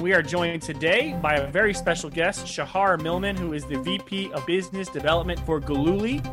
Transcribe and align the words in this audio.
We 0.00 0.14
are 0.14 0.22
joined 0.22 0.62
today 0.62 1.18
by 1.20 1.34
a 1.34 1.50
very 1.50 1.74
special 1.74 2.08
guest, 2.08 2.46
Shahar 2.46 2.98
Millman, 2.98 3.36
who 3.36 3.52
is 3.52 3.64
the 3.64 3.78
VP 3.78 4.30
of 4.32 4.46
Business 4.46 4.88
Development 4.88 5.40
for 5.40 5.60
Galooli. 5.60 6.24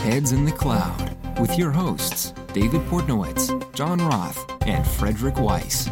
Heads 0.00 0.32
in 0.32 0.46
the 0.46 0.52
Cloud 0.52 1.38
with 1.38 1.58
your 1.58 1.70
hosts, 1.70 2.32
David 2.54 2.80
Portnowitz, 2.88 3.50
John 3.74 3.98
Roth, 3.98 4.50
and 4.66 4.86
Frederick 4.86 5.38
Weiss. 5.38 5.90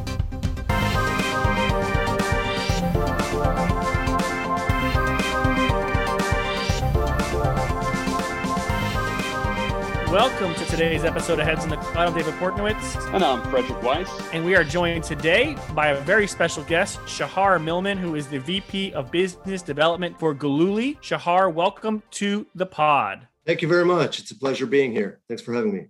Welcome 10.12 10.54
to 10.54 10.64
today's 10.64 11.04
episode 11.04 11.38
of 11.38 11.44
Heads 11.44 11.64
in 11.64 11.70
the 11.70 11.76
Cloud. 11.76 12.08
I'm 12.08 12.14
David 12.14 12.32
Portnowitz. 12.36 13.12
And 13.12 13.22
I'm 13.22 13.42
Frederick 13.50 13.82
Weiss. 13.82 14.08
And 14.32 14.42
we 14.42 14.56
are 14.56 14.64
joined 14.64 15.04
today 15.04 15.54
by 15.74 15.88
a 15.88 16.00
very 16.00 16.26
special 16.26 16.64
guest, 16.64 16.98
Shahar 17.06 17.58
Millman, 17.58 17.98
who 17.98 18.14
is 18.14 18.26
the 18.26 18.38
VP 18.38 18.94
of 18.94 19.10
Business 19.10 19.60
Development 19.60 20.18
for 20.18 20.34
Galooli. 20.34 20.96
Shahar, 21.02 21.50
welcome 21.50 22.02
to 22.12 22.46
the 22.54 22.64
pod. 22.64 23.28
Thank 23.44 23.60
you 23.60 23.68
very 23.68 23.84
much. 23.84 24.18
It's 24.18 24.30
a 24.30 24.34
pleasure 24.34 24.64
being 24.64 24.92
here. 24.92 25.20
Thanks 25.28 25.42
for 25.42 25.52
having 25.52 25.74
me. 25.74 25.88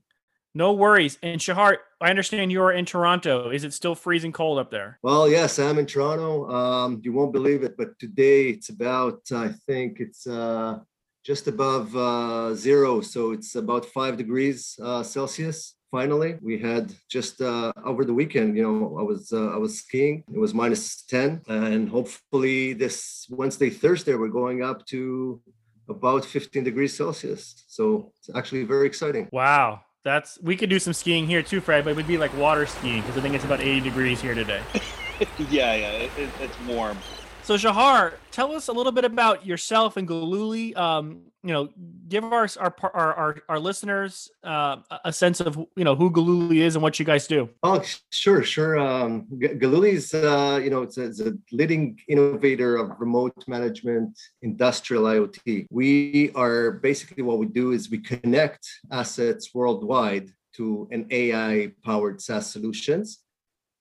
No 0.52 0.72
worries. 0.72 1.16
And 1.22 1.40
Shahar, 1.40 1.78
I 2.00 2.10
understand 2.10 2.50
you're 2.50 2.72
in 2.72 2.86
Toronto. 2.86 3.50
Is 3.50 3.62
it 3.62 3.72
still 3.72 3.94
freezing 3.94 4.32
cold 4.32 4.58
up 4.58 4.72
there? 4.72 4.98
Well, 5.00 5.30
yes, 5.30 5.60
I'm 5.60 5.78
in 5.78 5.86
Toronto. 5.86 6.50
Um, 6.50 7.00
you 7.04 7.12
won't 7.12 7.32
believe 7.32 7.62
it, 7.62 7.76
but 7.76 7.96
today 8.00 8.48
it's 8.48 8.68
about, 8.68 9.20
I 9.30 9.50
think 9.68 10.00
it's 10.00 10.26
uh, 10.26 10.80
just 11.28 11.46
above 11.46 11.94
uh, 11.94 12.54
zero. 12.54 13.02
So 13.02 13.32
it's 13.32 13.54
about 13.54 13.84
five 13.84 14.16
degrees 14.16 14.58
uh, 14.82 15.02
Celsius. 15.02 15.74
Finally, 15.90 16.38
we 16.40 16.58
had 16.58 16.84
just 17.16 17.34
uh, 17.42 17.70
over 17.84 18.02
the 18.06 18.14
weekend. 18.20 18.56
You 18.56 18.62
know, 18.66 18.98
I 18.98 19.02
was 19.10 19.22
uh, 19.32 19.50
I 19.56 19.58
was 19.64 19.72
skiing. 19.82 20.24
It 20.36 20.40
was 20.44 20.52
minus 20.62 20.82
ten, 21.14 21.28
and 21.46 21.88
hopefully 21.96 22.72
this 22.72 23.26
Wednesday, 23.30 23.70
Thursday, 23.70 24.14
we're 24.14 24.36
going 24.42 24.58
up 24.70 24.78
to 24.86 25.40
about 25.88 26.22
15 26.24 26.64
degrees 26.64 26.94
Celsius. 26.96 27.64
So 27.66 28.12
it's 28.18 28.30
actually 28.38 28.64
very 28.64 28.86
exciting. 28.86 29.28
Wow. 29.32 29.80
That's 30.04 30.38
we 30.42 30.54
could 30.56 30.70
do 30.70 30.78
some 30.78 30.92
skiing 30.92 31.26
here 31.26 31.42
too, 31.42 31.60
Fred, 31.60 31.84
but 31.84 31.90
it 31.90 31.96
would 31.96 32.06
be 32.06 32.18
like 32.24 32.34
water 32.36 32.66
skiing 32.66 33.00
because 33.02 33.16
I 33.18 33.20
think 33.20 33.34
it's 33.34 33.44
about 33.44 33.60
80 33.60 33.80
degrees 33.80 34.20
here 34.20 34.34
today. 34.34 34.62
yeah, 35.50 35.74
yeah, 35.82 35.90
it, 36.04 36.10
it's 36.40 36.58
warm. 36.68 36.96
So 37.48 37.56
Shahar, 37.56 38.12
tell 38.30 38.52
us 38.52 38.68
a 38.68 38.72
little 38.72 38.92
bit 38.92 39.06
about 39.06 39.46
yourself 39.46 39.96
and 39.96 40.06
Galooli. 40.06 40.76
Um, 40.76 41.22
you 41.42 41.54
know, 41.54 41.70
give 42.06 42.22
our 42.22 42.46
our 42.60 42.74
our 42.92 43.42
our, 43.48 43.58
listeners 43.58 44.30
uh, 44.44 44.76
a 45.02 45.10
sense 45.10 45.40
of 45.40 45.56
you 45.74 45.82
know 45.82 45.96
who 45.96 46.10
Galooli 46.10 46.58
is 46.58 46.76
and 46.76 46.82
what 46.82 46.98
you 46.98 47.06
guys 47.06 47.26
do. 47.26 47.48
Oh, 47.62 47.82
sure, 48.10 48.42
sure. 48.42 48.78
Um, 48.78 49.26
Galooli 49.32 49.92
is 49.92 50.12
uh, 50.12 50.60
you 50.62 50.68
know 50.68 50.82
it's 50.82 50.98
a, 50.98 51.04
it's 51.06 51.20
a 51.20 51.32
leading 51.50 51.98
innovator 52.06 52.76
of 52.76 52.90
remote 53.00 53.42
management 53.46 54.20
industrial 54.42 55.04
IoT. 55.04 55.68
We 55.70 56.30
are 56.34 56.72
basically 56.72 57.22
what 57.22 57.38
we 57.38 57.46
do 57.46 57.72
is 57.72 57.90
we 57.90 57.96
connect 57.96 58.68
assets 58.92 59.54
worldwide 59.54 60.28
to 60.56 60.86
an 60.90 61.06
AI 61.10 61.72
powered 61.82 62.20
SaaS 62.20 62.52
solutions. 62.52 63.20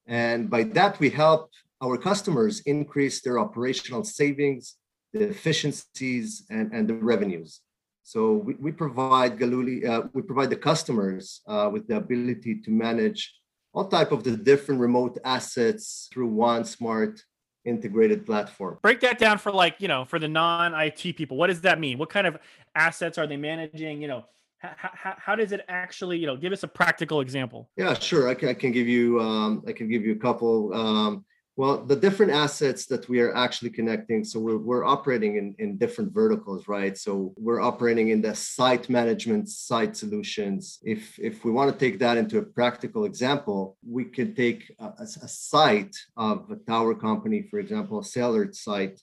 And 0.09 0.49
by 0.49 0.63
that, 0.63 1.01
we 1.01 1.09
help 1.09 1.51
our 1.81 1.97
customers 1.97 2.61
increase 2.61 3.21
their 3.21 3.39
operational 3.39 4.03
savings, 4.03 4.75
the 5.13 5.29
efficiencies, 5.29 6.45
and, 6.49 6.71
and 6.73 6.87
the 6.87 6.93
revenues. 6.93 7.61
So 8.03 8.33
we, 8.33 8.55
we 8.55 8.71
provide 8.71 9.37
Galooli, 9.37 9.85
uh, 9.85 10.07
we 10.13 10.21
provide 10.21 10.49
the 10.49 10.55
customers 10.55 11.41
uh, 11.47 11.69
with 11.71 11.87
the 11.87 11.97
ability 11.97 12.61
to 12.61 12.71
manage 12.71 13.33
all 13.73 13.87
type 13.87 14.11
of 14.11 14.23
the 14.23 14.35
different 14.35 14.81
remote 14.81 15.19
assets 15.23 16.07
through 16.11 16.27
one 16.27 16.65
smart 16.65 17.21
integrated 17.65 18.25
platform. 18.25 18.79
Break 18.81 19.01
that 19.01 19.19
down 19.19 19.37
for 19.37 19.51
like, 19.51 19.75
you 19.79 19.87
know, 19.87 20.05
for 20.05 20.19
the 20.19 20.27
non-IT 20.27 21.17
people. 21.17 21.37
What 21.37 21.47
does 21.47 21.61
that 21.61 21.79
mean? 21.79 21.97
What 21.97 22.09
kind 22.09 22.25
of 22.25 22.37
assets 22.75 23.17
are 23.17 23.27
they 23.27 23.37
managing? 23.37 24.01
You 24.01 24.07
know, 24.07 24.25
how, 24.59 25.15
how, 25.17 25.35
does 25.35 25.51
it 25.51 25.65
actually, 25.67 26.17
you 26.17 26.25
know, 26.25 26.37
give 26.37 26.53
us 26.53 26.63
a 26.63 26.67
practical 26.67 27.21
example? 27.21 27.69
Yeah, 27.77 27.93
sure. 27.93 28.29
I 28.29 28.33
can, 28.33 28.49
I 28.49 28.53
can 28.53 28.71
give 28.71 28.87
you, 28.87 29.19
um, 29.19 29.63
I 29.67 29.73
can 29.73 29.89
give 29.89 30.03
you 30.03 30.13
a 30.13 30.17
couple. 30.17 30.73
Um, 30.73 31.25
well, 31.57 31.83
the 31.83 31.95
different 31.95 32.31
assets 32.31 32.85
that 32.85 33.09
we 33.09 33.19
are 33.19 33.35
actually 33.35 33.71
connecting, 33.71 34.23
so 34.23 34.39
we're, 34.39 34.59
we're 34.59 34.85
operating 34.85 35.37
in, 35.37 35.55
in 35.57 35.75
different 35.75 36.13
verticals, 36.13 36.67
right? 36.67 36.95
So 36.95 37.33
we're 37.35 37.61
operating 37.61 38.09
in 38.09 38.21
the 38.21 38.35
site 38.35 38.89
management, 38.89 39.49
site 39.49 39.97
solutions. 39.97 40.77
If, 40.83 41.17
if 41.17 41.43
we 41.43 41.51
want 41.51 41.73
to 41.73 41.79
take 41.79 41.97
that 41.97 42.15
into 42.15 42.37
a 42.37 42.43
practical 42.43 43.05
example, 43.05 43.75
we 43.83 44.05
could 44.05 44.35
take 44.35 44.71
a, 44.77 44.91
a 44.99 45.27
site 45.27 45.95
of 46.15 46.51
a 46.51 46.57
tower 46.57 46.93
company, 46.93 47.41
for 47.41 47.57
example, 47.57 47.97
a 47.97 48.03
Celert 48.03 48.53
site. 48.53 49.01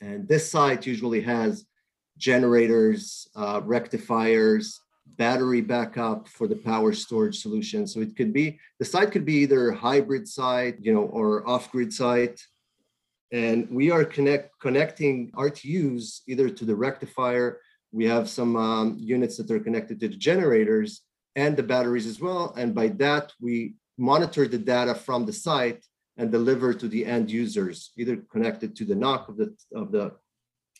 And 0.00 0.26
this 0.26 0.50
site 0.50 0.86
usually 0.86 1.20
has 1.20 1.66
generators, 2.18 3.28
uh, 3.36 3.60
rectifiers, 3.64 4.80
battery 5.16 5.60
backup 5.60 6.28
for 6.28 6.46
the 6.46 6.56
power 6.56 6.92
storage 6.92 7.38
solution. 7.38 7.86
So 7.86 8.00
it 8.00 8.16
could 8.16 8.32
be 8.32 8.58
the 8.78 8.84
site 8.84 9.12
could 9.12 9.24
be 9.24 9.36
either 9.36 9.72
hybrid 9.72 10.28
site, 10.28 10.76
you 10.80 10.92
know, 10.92 11.04
or 11.04 11.48
off-grid 11.48 11.92
site. 11.92 12.40
And 13.32 13.68
we 13.70 13.90
are 13.90 14.04
connect 14.04 14.58
connecting 14.60 15.30
RTUs 15.32 16.20
either 16.26 16.48
to 16.48 16.64
the 16.64 16.76
rectifier. 16.76 17.60
We 17.92 18.04
have 18.06 18.28
some 18.28 18.56
um, 18.56 18.96
units 18.98 19.36
that 19.38 19.50
are 19.50 19.60
connected 19.60 20.00
to 20.00 20.08
the 20.08 20.16
generators 20.16 21.02
and 21.34 21.56
the 21.56 21.62
batteries 21.62 22.06
as 22.06 22.20
well. 22.20 22.54
And 22.56 22.74
by 22.74 22.88
that, 22.88 23.32
we 23.40 23.74
monitor 23.98 24.46
the 24.46 24.58
data 24.58 24.94
from 24.94 25.26
the 25.26 25.32
site 25.32 25.84
and 26.18 26.30
deliver 26.30 26.72
to 26.72 26.88
the 26.88 27.04
end 27.04 27.30
users, 27.30 27.92
either 27.96 28.16
connected 28.16 28.76
to 28.76 28.84
the 28.84 28.94
NOC 28.94 29.28
of 29.28 29.36
the 29.36 29.56
of 29.74 29.92
the 29.92 30.12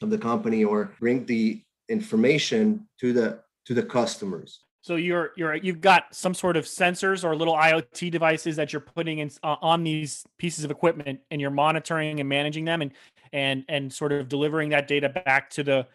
of 0.03 0.11
the 0.11 0.19
company 0.19 0.65
or 0.65 0.93
bring 1.01 1.25
the 1.25 1.63
information 1.89 2.87
to 3.01 3.13
the 3.13 3.41
to 3.66 3.75
the 3.75 3.82
customers. 3.82 4.60
So 4.87 4.94
you're 4.94 5.32
you're 5.37 5.56
you've 5.56 5.81
got 5.81 6.15
some 6.15 6.32
sort 6.32 6.56
of 6.56 6.65
sensors 6.65 7.25
or 7.25 7.34
little 7.34 7.56
IoT 7.56 8.10
devices 8.12 8.54
that 8.54 8.72
you're 8.72 8.81
putting 8.81 9.19
in 9.19 9.31
uh, 9.43 9.56
on 9.60 9.82
these 9.82 10.25
pieces 10.38 10.65
of 10.65 10.71
equipment, 10.71 11.19
and 11.31 11.41
you're 11.41 11.50
monitoring 11.50 12.21
and 12.21 12.28
managing 12.28 12.65
them, 12.65 12.82
and 12.82 12.93
and 13.32 13.65
and 13.69 13.93
sort 13.93 14.12
of 14.12 14.28
delivering 14.28 14.69
that 14.71 14.87
data 14.87 15.09
back 15.09 15.50
to 15.50 15.65
the 15.65 15.87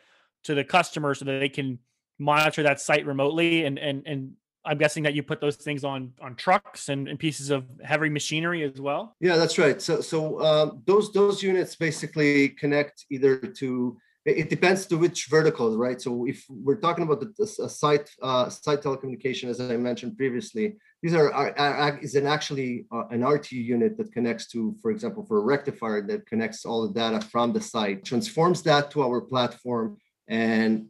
to 0.44 0.56
the 0.56 0.64
customer 0.64 1.16
so 1.16 1.24
that 1.24 1.40
they 1.40 1.48
can 1.48 1.80
monitor 2.20 2.64
that 2.64 2.82
site 2.82 3.06
remotely. 3.06 3.64
And 3.64 3.80
and 3.80 4.04
and 4.06 4.34
I'm 4.66 4.78
guessing 4.78 5.04
that 5.04 5.14
you 5.14 5.24
put 5.24 5.40
those 5.40 5.56
things 5.56 5.86
on 5.86 6.12
on 6.22 6.36
trucks 6.36 6.90
and, 6.90 7.08
and 7.08 7.18
pieces 7.18 7.50
of 7.50 7.64
heavy 7.82 8.10
machinery 8.10 8.62
as 8.64 8.82
well. 8.82 9.16
Yeah, 9.22 9.38
that's 9.38 9.58
right. 9.58 9.82
So 9.82 10.02
so 10.02 10.42
um, 10.42 10.84
those 10.86 11.14
those 11.14 11.42
units 11.42 11.78
basically 11.78 12.50
connect 12.50 13.06
either 13.10 13.38
to 13.38 13.98
it 14.26 14.50
depends 14.50 14.86
to 14.86 14.98
which 14.98 15.26
verticals, 15.26 15.76
right? 15.76 16.00
So 16.00 16.28
if 16.28 16.46
we're 16.48 16.80
talking 16.80 17.04
about 17.04 17.22
the, 17.22 17.34
the 17.38 17.70
site 17.70 18.10
uh, 18.22 18.50
site 18.50 18.82
telecommunication, 18.82 19.50
as 19.50 19.60
I 19.60 19.78
mentioned 19.78 20.16
previously, 20.16 20.76
these 21.02 21.16
are, 21.16 21.34
are, 21.34 21.58
are 21.58 21.98
is 22.00 22.14
an 22.16 22.28
actually 22.28 22.86
uh, 22.92 23.08
an 23.10 23.26
RT 23.26 23.54
unit 23.54 23.98
that 23.98 24.14
connects 24.14 24.48
to, 24.50 24.76
for 24.82 24.92
example, 24.92 25.26
for 25.26 25.38
a 25.40 25.42
rectifier 25.42 26.02
that 26.04 26.28
connects 26.28 26.66
all 26.66 26.88
the 26.88 26.94
data 26.94 27.20
from 27.26 27.52
the 27.52 27.62
site, 27.62 28.06
transforms 28.06 28.62
that 28.64 28.92
to 28.92 29.02
our 29.02 29.22
platform, 29.22 29.98
and 30.28 30.88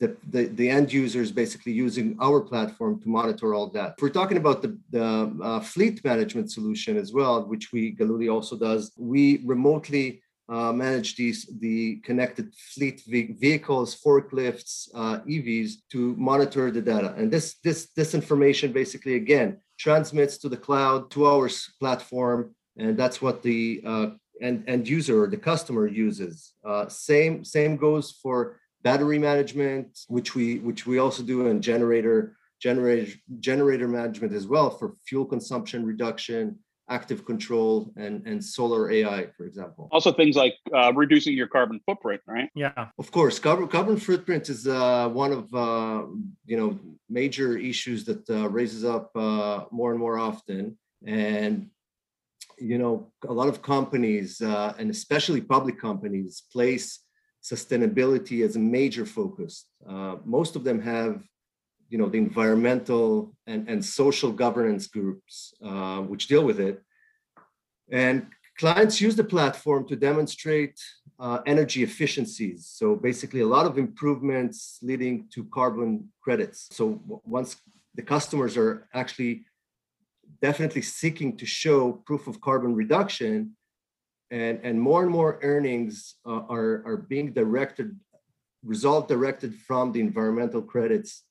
the, 0.00 0.16
the, 0.30 0.46
the 0.46 0.68
end 0.68 0.92
users 0.92 1.30
basically 1.30 1.72
using 1.72 2.16
our 2.20 2.40
platform 2.40 3.00
to 3.02 3.08
monitor 3.08 3.54
all 3.54 3.70
that. 3.70 3.94
If 3.96 4.02
we're 4.02 4.08
talking 4.08 4.36
about 4.36 4.60
the, 4.60 4.76
the 4.90 5.32
uh, 5.40 5.60
fleet 5.60 6.04
management 6.04 6.50
solution 6.50 6.96
as 6.96 7.12
well, 7.12 7.46
which 7.46 7.72
we 7.72 7.94
Galooli 7.94 8.28
also 8.32 8.58
does, 8.58 8.92
we 8.98 9.40
remotely 9.44 10.20
uh, 10.52 10.70
manage 10.70 11.16
these 11.16 11.46
the 11.60 11.96
connected 12.04 12.52
fleet 12.74 13.02
vehicles, 13.06 13.96
forklifts, 14.04 14.88
uh, 14.94 15.20
EVs 15.20 15.70
to 15.90 16.14
monitor 16.16 16.70
the 16.70 16.82
data. 16.82 17.14
And 17.16 17.32
this 17.32 17.54
this 17.64 17.88
this 17.96 18.14
information 18.14 18.70
basically 18.70 19.14
again 19.14 19.58
transmits 19.78 20.36
to 20.38 20.48
the 20.50 20.62
cloud 20.66 21.10
to 21.12 21.26
our 21.26 21.48
platform, 21.80 22.54
and 22.76 22.98
that's 22.98 23.22
what 23.22 23.42
the 23.42 23.82
uh, 23.86 24.06
end 24.42 24.64
end 24.66 24.86
user 24.86 25.22
or 25.22 25.28
the 25.28 25.42
customer 25.50 25.86
uses. 25.86 26.52
Uh, 26.68 26.86
same 26.88 27.44
same 27.44 27.76
goes 27.76 28.10
for 28.22 28.60
battery 28.82 29.18
management, 29.18 29.88
which 30.08 30.34
we 30.34 30.58
which 30.58 30.86
we 30.86 30.98
also 30.98 31.22
do, 31.22 31.46
and 31.48 31.62
generator 31.62 32.36
generator 32.60 33.10
generator 33.40 33.88
management 33.88 34.34
as 34.34 34.46
well 34.46 34.68
for 34.68 34.94
fuel 35.06 35.24
consumption 35.24 35.86
reduction 35.86 36.58
active 36.92 37.24
control 37.24 37.92
and, 37.96 38.14
and 38.26 38.44
solar 38.44 38.90
AI, 38.90 39.26
for 39.36 39.44
example. 39.46 39.88
Also, 39.90 40.12
things 40.12 40.36
like 40.36 40.54
uh, 40.74 40.92
reducing 40.94 41.34
your 41.34 41.48
carbon 41.48 41.80
footprint, 41.86 42.20
right? 42.26 42.48
Yeah, 42.54 42.88
of 42.98 43.10
course. 43.10 43.38
Carbon 43.38 43.68
carbon 43.68 43.96
footprint 43.96 44.44
is 44.54 44.66
uh, 44.66 45.08
one 45.08 45.32
of 45.32 45.44
uh, 45.54 46.02
you 46.50 46.56
know 46.58 46.70
major 47.08 47.56
issues 47.56 48.04
that 48.04 48.22
uh, 48.28 48.48
raises 48.58 48.84
up 48.84 49.10
uh, 49.16 49.64
more 49.78 49.90
and 49.92 50.00
more 50.04 50.18
often, 50.18 50.76
and 51.06 51.54
you 52.58 52.78
know 52.82 52.94
a 53.32 53.34
lot 53.40 53.48
of 53.48 53.62
companies 53.62 54.40
uh, 54.40 54.74
and 54.78 54.90
especially 54.90 55.40
public 55.40 55.76
companies 55.88 56.32
place 56.52 56.86
sustainability 57.42 58.44
as 58.46 58.54
a 58.54 58.64
major 58.78 59.04
focus. 59.18 59.52
most 60.38 60.52
of 60.56 60.62
them 60.62 60.78
have 60.80 61.14
you 61.92 61.98
know 61.98 62.08
the 62.14 62.22
environmental 62.28 63.06
and, 63.46 63.68
and 63.70 63.84
social 63.84 64.32
governance 64.44 64.84
groups 64.96 65.34
uh, 65.68 66.00
which 66.10 66.24
deal 66.32 66.44
with 66.50 66.58
it 66.68 66.76
And 67.92 68.26
clients 68.58 69.00
use 69.00 69.16
the 69.16 69.24
platform 69.24 69.86
to 69.88 69.96
demonstrate 69.96 70.80
uh, 71.18 71.38
energy 71.46 71.82
efficiencies. 71.82 72.66
So 72.66 72.96
basically, 72.96 73.40
a 73.40 73.46
lot 73.46 73.66
of 73.66 73.78
improvements 73.78 74.78
leading 74.82 75.28
to 75.34 75.44
carbon 75.44 76.08
credits. 76.24 76.68
So 76.72 77.00
once 77.24 77.56
the 77.94 78.02
customers 78.02 78.56
are 78.56 78.88
actually 78.94 79.44
definitely 80.40 80.82
seeking 80.82 81.36
to 81.36 81.46
show 81.46 81.92
proof 82.08 82.26
of 82.26 82.40
carbon 82.40 82.74
reduction, 82.74 83.56
and, 84.30 84.58
and 84.62 84.80
more 84.80 85.02
and 85.02 85.10
more 85.10 85.38
earnings 85.42 86.16
uh, 86.26 86.42
are, 86.48 86.82
are 86.86 86.96
being 86.96 87.32
directed, 87.32 87.94
result 88.64 89.06
directed 89.08 89.54
from 89.54 89.92
the 89.92 90.00
environmental 90.00 90.62
credits 90.62 91.24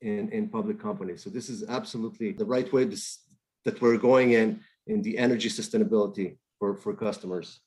in, 0.00 0.28
in 0.30 0.48
public 0.48 0.80
companies. 0.80 1.22
So 1.22 1.30
this 1.30 1.48
is 1.48 1.64
absolutely 1.68 2.32
the 2.32 2.44
right 2.44 2.70
way 2.72 2.84
to, 2.84 2.96
that 3.64 3.80
we're 3.80 3.98
going 3.98 4.32
in 4.32 4.60
in 4.86 5.02
the 5.02 5.18
energy 5.18 5.48
sustainability 5.48 6.36
for, 6.58 6.76
for 6.76 6.94
customers. 6.94 7.60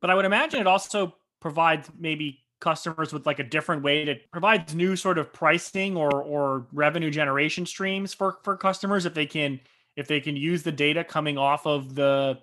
But 0.00 0.10
I 0.10 0.14
would 0.14 0.24
imagine 0.24 0.60
it 0.60 0.66
also 0.66 1.14
provides 1.40 1.90
maybe 1.98 2.44
customers 2.60 3.12
with 3.12 3.26
like 3.26 3.38
a 3.38 3.44
different 3.44 3.82
way 3.82 4.04
to 4.04 4.14
provides 4.32 4.74
new 4.74 4.94
sort 4.94 5.18
of 5.18 5.32
pricing 5.32 5.96
or 5.96 6.10
or 6.22 6.66
revenue 6.72 7.10
generation 7.10 7.64
streams 7.64 8.12
for 8.12 8.38
for 8.42 8.56
customers 8.56 9.06
if 9.06 9.14
they 9.14 9.24
can 9.26 9.58
if 9.96 10.06
they 10.06 10.20
can 10.20 10.36
use 10.36 10.62
the 10.62 10.72
data 10.72 11.02
coming 11.02 11.38
off 11.38 11.66
of 11.66 11.94
the 11.94 12.38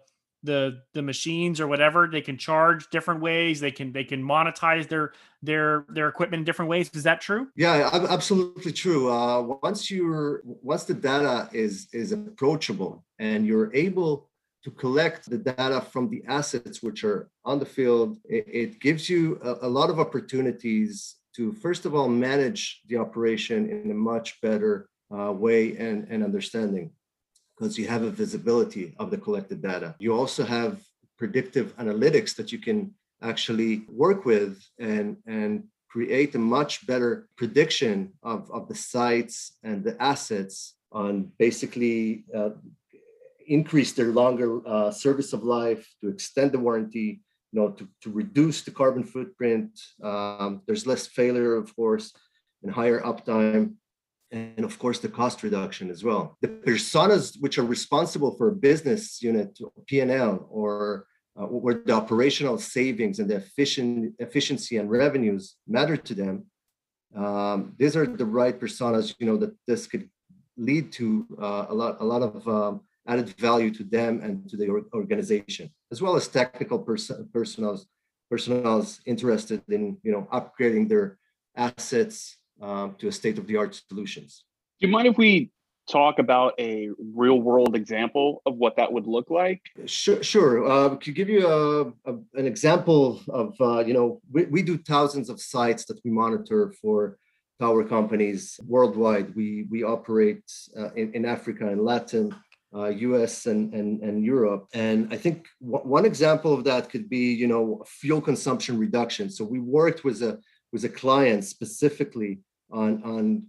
the 0.47 0.81
the 0.93 1.03
machines 1.03 1.59
or 1.61 1.67
whatever 1.67 2.07
they 2.07 2.21
can 2.21 2.37
charge 2.37 2.89
different 2.89 3.21
ways 3.21 3.59
they 3.59 3.75
can 3.79 3.91
they 3.91 4.03
can 4.11 4.21
monetize 4.23 4.87
their 4.87 5.13
their 5.43 5.85
their 5.89 6.07
equipment 6.07 6.39
in 6.41 6.45
different 6.45 6.69
ways. 6.73 6.89
Is 6.93 7.03
that 7.03 7.19
true? 7.21 7.43
Yeah 7.55 7.89
absolutely 8.09 8.73
true. 8.83 9.03
Uh, 9.11 9.59
once 9.67 9.91
you're 9.91 10.41
once 10.71 10.85
the 10.85 10.95
data 11.11 11.35
is 11.53 11.73
is 11.93 12.11
approachable 12.11 12.93
and 13.19 13.45
you're 13.45 13.71
able 13.75 14.11
to 14.63 14.71
collect 14.71 15.29
the 15.29 15.37
data 15.37 15.79
from 15.91 16.09
the 16.09 16.23
assets 16.39 16.81
which 16.81 17.03
are 17.03 17.29
on 17.45 17.59
the 17.59 17.69
field 17.77 18.17
it, 18.37 18.45
it 18.63 18.71
gives 18.79 19.03
you 19.11 19.39
a, 19.43 19.67
a 19.67 19.69
lot 19.77 19.89
of 19.91 19.99
opportunities 20.05 21.17
to 21.35 21.53
first 21.65 21.85
of 21.85 21.91
all 21.95 22.09
manage 22.09 22.81
the 22.87 22.97
operation 23.05 23.59
in 23.69 23.91
a 23.91 23.99
much 24.11 24.41
better 24.41 24.89
uh, 25.15 25.31
way 25.31 25.77
and, 25.77 26.07
and 26.11 26.23
understanding 26.23 26.91
because 27.57 27.77
you 27.77 27.87
have 27.87 28.03
a 28.03 28.11
visibility 28.11 28.93
of 28.99 29.09
the 29.09 29.17
collected 29.17 29.61
data. 29.61 29.95
You 29.99 30.13
also 30.13 30.43
have 30.43 30.79
predictive 31.17 31.75
analytics 31.77 32.35
that 32.35 32.51
you 32.51 32.59
can 32.59 32.93
actually 33.21 33.83
work 33.89 34.25
with 34.25 34.63
and, 34.79 35.17
and 35.25 35.63
create 35.89 36.35
a 36.35 36.39
much 36.39 36.85
better 36.85 37.27
prediction 37.35 38.13
of, 38.21 38.51
of 38.51 38.67
the 38.67 38.75
sites 38.75 39.57
and 39.63 39.83
the 39.83 39.99
assets 40.01 40.75
on 40.91 41.31
basically 41.39 42.25
uh, 42.35 42.51
increase 43.47 43.93
their 43.93 44.07
longer 44.07 44.61
uh, 44.67 44.91
service 44.91 45.33
of 45.33 45.43
life, 45.43 45.87
to 46.01 46.09
extend 46.09 46.51
the 46.51 46.59
warranty, 46.59 47.21
you 47.51 47.59
know, 47.59 47.69
to, 47.69 47.87
to 48.01 48.11
reduce 48.11 48.61
the 48.61 48.71
carbon 48.71 49.03
footprint. 49.03 49.71
Um, 50.03 50.61
there's 50.67 50.85
less 50.85 51.07
failure, 51.07 51.55
of 51.55 51.75
course, 51.75 52.13
and 52.61 52.71
higher 52.71 53.01
uptime 53.01 53.75
and 54.31 54.65
of 54.65 54.77
course 54.79 54.99
the 54.99 55.09
cost 55.09 55.43
reduction 55.43 55.89
as 55.89 56.03
well. 56.03 56.37
The 56.41 56.49
personas 56.49 57.39
which 57.39 57.57
are 57.57 57.65
responsible 57.65 58.35
for 58.37 58.49
a 58.49 58.55
business 58.55 59.21
unit 59.21 59.57
p&l 59.87 60.47
or 60.49 61.05
uh, 61.39 61.45
where 61.45 61.81
the 61.85 61.93
operational 61.93 62.57
savings 62.57 63.19
and 63.19 63.29
the 63.29 63.35
efficient 63.35 64.13
efficiency 64.19 64.77
and 64.77 64.89
revenues 64.89 65.55
matter 65.67 65.95
to 65.95 66.13
them 66.13 66.45
um, 67.15 67.73
these 67.77 67.95
are 67.95 68.05
the 68.05 68.25
right 68.25 68.59
personas 68.59 69.15
you 69.19 69.25
know 69.25 69.37
that 69.37 69.55
this 69.67 69.87
could 69.87 70.09
lead 70.57 70.91
to 70.91 71.25
uh, 71.41 71.65
a 71.69 71.73
lot 71.73 71.97
a 71.99 72.03
lot 72.03 72.21
of 72.21 72.47
um, 72.47 72.81
added 73.07 73.29
value 73.37 73.71
to 73.71 73.83
them 73.83 74.19
and 74.21 74.49
to 74.49 74.57
the 74.57 74.67
organization 74.93 75.69
as 75.91 76.01
well 76.01 76.15
as 76.15 76.27
technical 76.27 76.79
pers- 76.79 77.11
personals 77.31 77.87
personals 78.29 78.99
interested 79.05 79.61
in 79.69 79.97
you 80.03 80.11
know 80.11 80.27
upgrading 80.33 80.89
their 80.89 81.17
assets 81.55 82.37
um, 82.61 82.95
to 82.99 83.07
a 83.07 83.11
state 83.11 83.37
of 83.37 83.47
the 83.47 83.57
art 83.57 83.81
solutions. 83.89 84.43
Do 84.79 84.87
you 84.87 84.91
mind 84.91 85.07
if 85.07 85.17
we 85.17 85.51
talk 85.89 86.19
about 86.19 86.53
a 86.59 86.89
real 86.99 87.39
world 87.39 87.75
example 87.75 88.41
of 88.45 88.55
what 88.57 88.75
that 88.75 88.91
would 88.91 89.07
look 89.07 89.29
like? 89.29 89.61
Sure, 89.85 90.21
sure. 90.21 90.69
Uh, 90.69 90.95
to 90.97 91.11
give 91.11 91.29
you 91.29 91.47
a, 91.47 91.81
a, 92.05 92.13
an 92.35 92.45
example 92.45 93.21
of, 93.29 93.55
uh, 93.61 93.79
you 93.79 93.93
know, 93.93 94.21
we, 94.31 94.45
we 94.45 94.61
do 94.61 94.77
thousands 94.77 95.29
of 95.29 95.39
sites 95.39 95.85
that 95.85 95.99
we 96.03 96.11
monitor 96.11 96.73
for 96.81 97.17
tower 97.59 97.83
companies 97.83 98.59
worldwide. 98.67 99.35
We 99.35 99.65
we 99.69 99.83
operate 99.83 100.43
uh, 100.77 100.91
in, 100.95 101.13
in 101.13 101.25
Africa 101.25 101.67
and 101.67 101.83
Latin. 101.83 102.35
Uh, 102.75 102.89
US 102.89 103.45
and, 103.45 103.73
and, 103.73 104.01
and 104.01 104.25
Europe. 104.25 104.67
And 104.73 105.07
I 105.11 105.15
think 105.15 105.47
w- 105.61 105.87
one 105.87 106.05
example 106.05 106.53
of 106.53 106.65
that 106.65 106.89
could 106.89 107.09
be, 107.09 107.33
you 107.33 107.47
know, 107.47 107.81
fuel 107.87 108.19
consumption 108.19 108.77
reduction. 108.77 109.29
So 109.29 109.45
we 109.45 109.59
worked 109.59 110.03
with 110.03 110.21
a 110.21 110.37
with 110.71 110.83
a 110.83 110.89
client 110.89 111.43
specifically 111.43 112.39
on, 112.71 113.01
on 113.03 113.43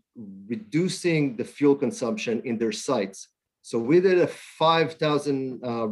reducing 0.46 1.36
the 1.36 1.44
fuel 1.44 1.74
consumption 1.74 2.40
in 2.44 2.58
their 2.58 2.72
sites. 2.72 3.28
So 3.62 3.78
we 3.78 4.00
did 4.00 4.18
a 4.18 4.26
5,000 4.26 5.60
uh, 5.62 5.88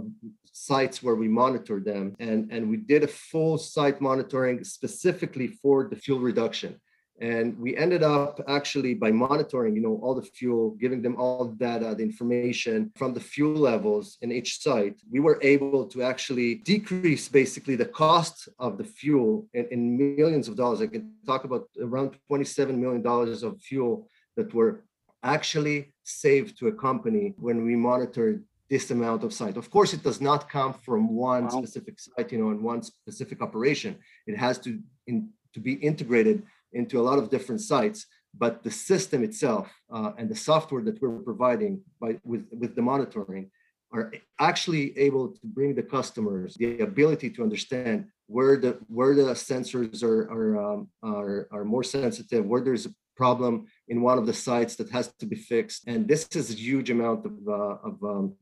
sites 0.52 1.02
where 1.02 1.14
we 1.14 1.28
monitored 1.28 1.84
them, 1.84 2.17
and, 2.19 2.50
and 2.50 2.70
we 2.70 2.78
did 2.78 3.05
a 3.05 3.08
full 3.08 3.58
site 3.58 4.00
monitoring 4.00 4.64
specifically 4.64 5.49
for 5.49 5.88
the 5.88 5.96
fuel 5.96 6.20
reduction 6.20 6.81
and 7.20 7.58
we 7.58 7.76
ended 7.76 8.02
up 8.02 8.40
actually 8.46 8.94
by 8.94 9.10
monitoring 9.10 9.74
you 9.74 9.80
know 9.80 9.98
all 10.02 10.14
the 10.14 10.22
fuel 10.22 10.76
giving 10.78 11.00
them 11.00 11.16
all 11.16 11.46
the 11.46 11.56
data 11.56 11.94
the 11.94 12.02
information 12.02 12.92
from 12.96 13.14
the 13.14 13.20
fuel 13.20 13.54
levels 13.54 14.18
in 14.20 14.30
each 14.30 14.60
site 14.60 15.00
we 15.10 15.20
were 15.20 15.38
able 15.42 15.86
to 15.86 16.02
actually 16.02 16.56
decrease 16.56 17.28
basically 17.28 17.76
the 17.76 17.86
cost 17.86 18.48
of 18.58 18.76
the 18.76 18.84
fuel 18.84 19.46
in, 19.54 19.66
in 19.70 19.96
millions 19.96 20.46
of 20.48 20.56
dollars 20.56 20.80
i 20.82 20.86
can 20.86 21.10
talk 21.26 21.44
about 21.44 21.68
around 21.80 22.18
27 22.26 22.78
million 22.80 23.02
dollars 23.02 23.42
of 23.42 23.60
fuel 23.60 24.08
that 24.36 24.52
were 24.52 24.84
actually 25.22 25.92
saved 26.04 26.58
to 26.58 26.68
a 26.68 26.72
company 26.72 27.34
when 27.38 27.64
we 27.64 27.74
monitored 27.74 28.44
this 28.68 28.90
amount 28.90 29.22
of 29.22 29.32
site. 29.32 29.56
Of 29.56 29.70
course, 29.70 29.92
it 29.92 30.02
does 30.02 30.20
not 30.20 30.50
come 30.50 30.72
from 30.72 31.14
one 31.14 31.44
wow. 31.44 31.50
specific 31.50 32.00
site, 32.00 32.32
you 32.32 32.38
know, 32.38 32.50
in 32.50 32.62
one 32.62 32.82
specific 32.82 33.40
operation. 33.40 33.96
It 34.26 34.36
has 34.36 34.58
to 34.60 34.80
in, 35.06 35.30
to 35.54 35.60
be 35.60 35.74
integrated 35.74 36.42
into 36.72 37.00
a 37.00 37.06
lot 37.08 37.18
of 37.18 37.30
different 37.30 37.60
sites 37.60 38.06
but 38.38 38.62
the 38.62 38.70
system 38.70 39.24
itself 39.24 39.72
uh, 39.92 40.12
and 40.18 40.28
the 40.28 40.36
software 40.36 40.82
that 40.82 41.00
we're 41.00 41.18
providing 41.20 41.80
by 42.00 42.18
with, 42.24 42.46
with 42.52 42.74
the 42.74 42.82
monitoring 42.82 43.50
are 43.92 44.12
actually 44.40 44.96
able 44.98 45.28
to 45.28 45.40
bring 45.44 45.74
the 45.74 45.82
customers 45.82 46.54
the 46.56 46.80
ability 46.80 47.30
to 47.30 47.42
understand 47.42 48.06
where 48.26 48.56
the 48.56 48.78
where 48.88 49.14
the 49.14 49.23
sensors 49.32 50.02
are 50.02 50.23
are 50.30 50.52
um, 50.64 50.88
are, 51.02 51.49
are 51.52 51.64
more 51.64 51.85
sensitive 51.85 52.44
where 52.44 52.61
there's 52.61 52.87
a 52.87 52.94
problem 53.16 53.66
in 53.88 54.02
one 54.02 54.18
of 54.18 54.26
the 54.26 54.35
sites 54.35 54.76
that 54.76 54.90
has 54.90 55.12
to 55.18 55.26
be 55.26 55.37
fixed. 55.37 55.87
And 55.87 56.06
this 56.06 56.28
is 56.32 56.50
a 56.50 56.54
huge 56.54 56.90
amount 56.90 57.25
of 57.25 57.35
uh, 57.49 57.76
of, 57.88 58.02
um, 58.02 58.35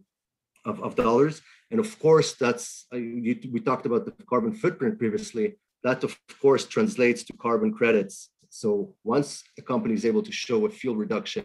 of, 0.65 0.83
of 0.83 0.95
dollars. 0.97 1.41
And 1.71 1.79
of 1.81 1.99
course 1.99 2.35
that's 2.35 2.87
uh, 2.93 2.97
you, 2.97 3.39
we 3.53 3.61
talked 3.61 3.87
about 3.87 4.05
the 4.05 4.13
carbon 4.29 4.53
footprint 4.53 4.99
previously 4.99 5.57
that, 5.85 6.03
of 6.03 6.19
course, 6.41 6.65
translates 6.67 7.23
to 7.25 7.33
carbon 7.35 7.73
credits. 7.73 8.31
So 8.49 8.95
once 9.05 9.45
a 9.59 9.63
company 9.63 9.95
is 9.95 10.05
able 10.05 10.23
to 10.23 10.33
show 10.33 10.67
a 10.67 10.71
fuel 10.71 10.97
reduction, 10.97 11.45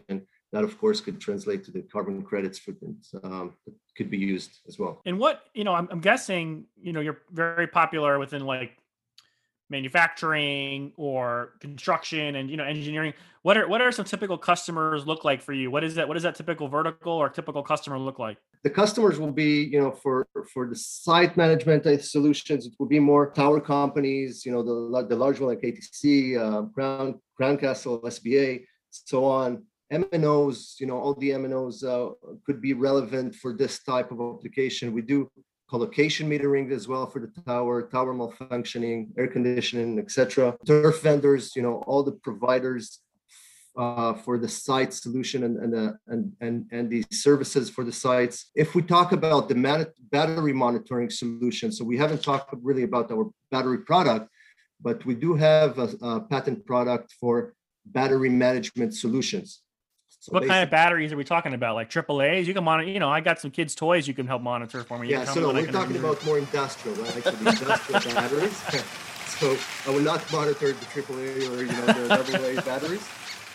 that 0.52 0.64
of 0.64 0.78
course 0.78 1.00
could 1.00 1.20
translate 1.20 1.64
to 1.64 1.70
the 1.70 1.82
carbon 1.82 2.22
credits 2.22 2.58
footprint 2.58 3.06
um, 3.22 3.54
could 3.96 4.10
be 4.10 4.18
used 4.18 4.60
as 4.66 4.78
well. 4.78 5.00
And 5.06 5.18
what 5.18 5.44
you 5.54 5.64
know, 5.64 5.74
I'm, 5.74 5.88
I'm 5.90 6.00
guessing 6.00 6.64
you 6.80 6.92
know 6.92 7.00
you're 7.00 7.20
very 7.30 7.66
popular 7.66 8.18
within 8.18 8.44
like 8.44 8.72
manufacturing 9.70 10.92
or 10.96 11.54
construction 11.60 12.36
and 12.36 12.50
you 12.50 12.56
know 12.56 12.64
engineering. 12.64 13.14
What 13.42 13.56
are 13.56 13.68
what 13.68 13.80
are 13.80 13.92
some 13.92 14.04
typical 14.04 14.36
customers 14.36 15.06
look 15.06 15.24
like 15.24 15.40
for 15.40 15.52
you? 15.52 15.70
What 15.70 15.84
is 15.84 15.94
that 15.94 16.06
what 16.06 16.14
does 16.14 16.24
that 16.24 16.34
typical 16.34 16.68
vertical 16.68 17.12
or 17.12 17.28
typical 17.28 17.62
customer 17.62 17.98
look 17.98 18.18
like? 18.18 18.38
The 18.64 18.70
customers 18.70 19.18
will 19.18 19.32
be 19.32 19.62
you 19.64 19.80
know 19.80 19.90
for 19.90 20.26
for 20.52 20.68
the 20.68 20.76
site 20.76 21.36
management 21.36 21.84
solutions 22.02 22.66
it 22.66 22.74
will 22.78 22.86
be 22.86 22.98
more 22.98 23.30
tower 23.30 23.60
companies 23.60 24.44
you 24.44 24.52
know 24.52 24.62
the, 24.62 25.06
the 25.08 25.16
large 25.16 25.40
one 25.40 25.48
like 25.48 25.62
atc 25.62 26.02
uh, 26.38 26.62
crown 26.74 27.20
crown 27.36 27.56
castle 27.56 28.00
sba 28.02 28.60
so 28.90 29.24
on. 29.24 29.64
MNOs, 29.92 30.78
you 30.78 30.86
know, 30.86 30.96
all 30.96 31.14
the 31.14 31.30
MNOs 31.30 31.84
uh, 31.84 32.14
could 32.46 32.60
be 32.60 32.74
relevant 32.74 33.34
for 33.34 33.52
this 33.52 33.82
type 33.82 34.12
of 34.12 34.20
application. 34.20 34.92
We 34.92 35.02
do 35.02 35.28
colocation 35.70 36.28
metering 36.28 36.72
as 36.72 36.88
well 36.88 37.06
for 37.06 37.20
the 37.20 37.32
tower, 37.46 37.82
tower 37.82 38.12
malfunctioning, 38.12 39.08
air 39.16 39.28
conditioning, 39.28 39.98
etc. 39.98 40.56
Turf 40.66 41.00
vendors, 41.02 41.54
you 41.54 41.62
know, 41.62 41.76
all 41.86 42.02
the 42.02 42.16
providers 42.28 42.98
uh, 43.76 44.14
for 44.14 44.36
the 44.36 44.48
site 44.48 44.92
solution 44.92 45.44
and 45.44 45.56
and, 45.64 45.72
uh, 45.74 45.92
and 46.08 46.32
and 46.40 46.56
and 46.72 46.90
the 46.90 47.04
services 47.12 47.70
for 47.70 47.84
the 47.84 47.92
sites. 47.92 48.50
If 48.54 48.74
we 48.74 48.82
talk 48.82 49.12
about 49.12 49.48
the 49.48 49.54
man- 49.54 49.92
battery 50.10 50.52
monitoring 50.52 51.10
solution, 51.10 51.70
so 51.70 51.84
we 51.84 51.96
haven't 51.96 52.22
talked 52.22 52.52
really 52.62 52.82
about 52.82 53.10
our 53.12 53.30
battery 53.50 53.78
product, 53.90 54.28
but 54.80 55.04
we 55.08 55.14
do 55.14 55.34
have 55.34 55.78
a, 55.78 55.88
a 56.02 56.20
patent 56.32 56.66
product 56.66 57.14
for 57.20 57.54
battery 57.86 58.32
management 58.46 58.94
solutions. 58.94 59.62
So 60.20 60.32
what 60.32 60.46
kind 60.46 60.62
of 60.62 60.68
batteries 60.70 61.12
are 61.12 61.16
we 61.16 61.24
talking 61.24 61.54
about? 61.54 61.74
Like 61.74 61.88
AAA's? 61.90 62.46
You 62.46 62.52
can 62.52 62.62
monitor. 62.62 62.90
You 62.90 62.98
know, 63.00 63.08
I 63.08 63.20
got 63.20 63.40
some 63.40 63.50
kids' 63.50 63.74
toys 63.74 64.06
you 64.06 64.12
can 64.12 64.26
help 64.26 64.42
monitor 64.42 64.84
for 64.84 64.98
me. 64.98 65.08
You 65.08 65.14
Yeah, 65.14 65.24
so 65.24 65.40
no, 65.40 65.52
we're 65.54 65.66
talking 65.72 65.94
remove. 65.94 66.04
about 66.04 66.24
more 66.26 66.38
industrial, 66.38 66.94
right? 66.98 67.24
So 67.24 67.30
the 67.30 67.48
industrial 67.48 68.14
batteries. 68.14 68.62
So 69.40 69.56
I 69.86 69.90
will 69.94 70.02
not 70.02 70.20
monitor 70.30 70.72
the 70.72 70.84
AAA 70.94 71.48
or 71.50 71.62
you 71.62 71.72
know 71.72 71.86
the 71.86 72.58
AA 72.58 72.60
batteries. 72.60 73.08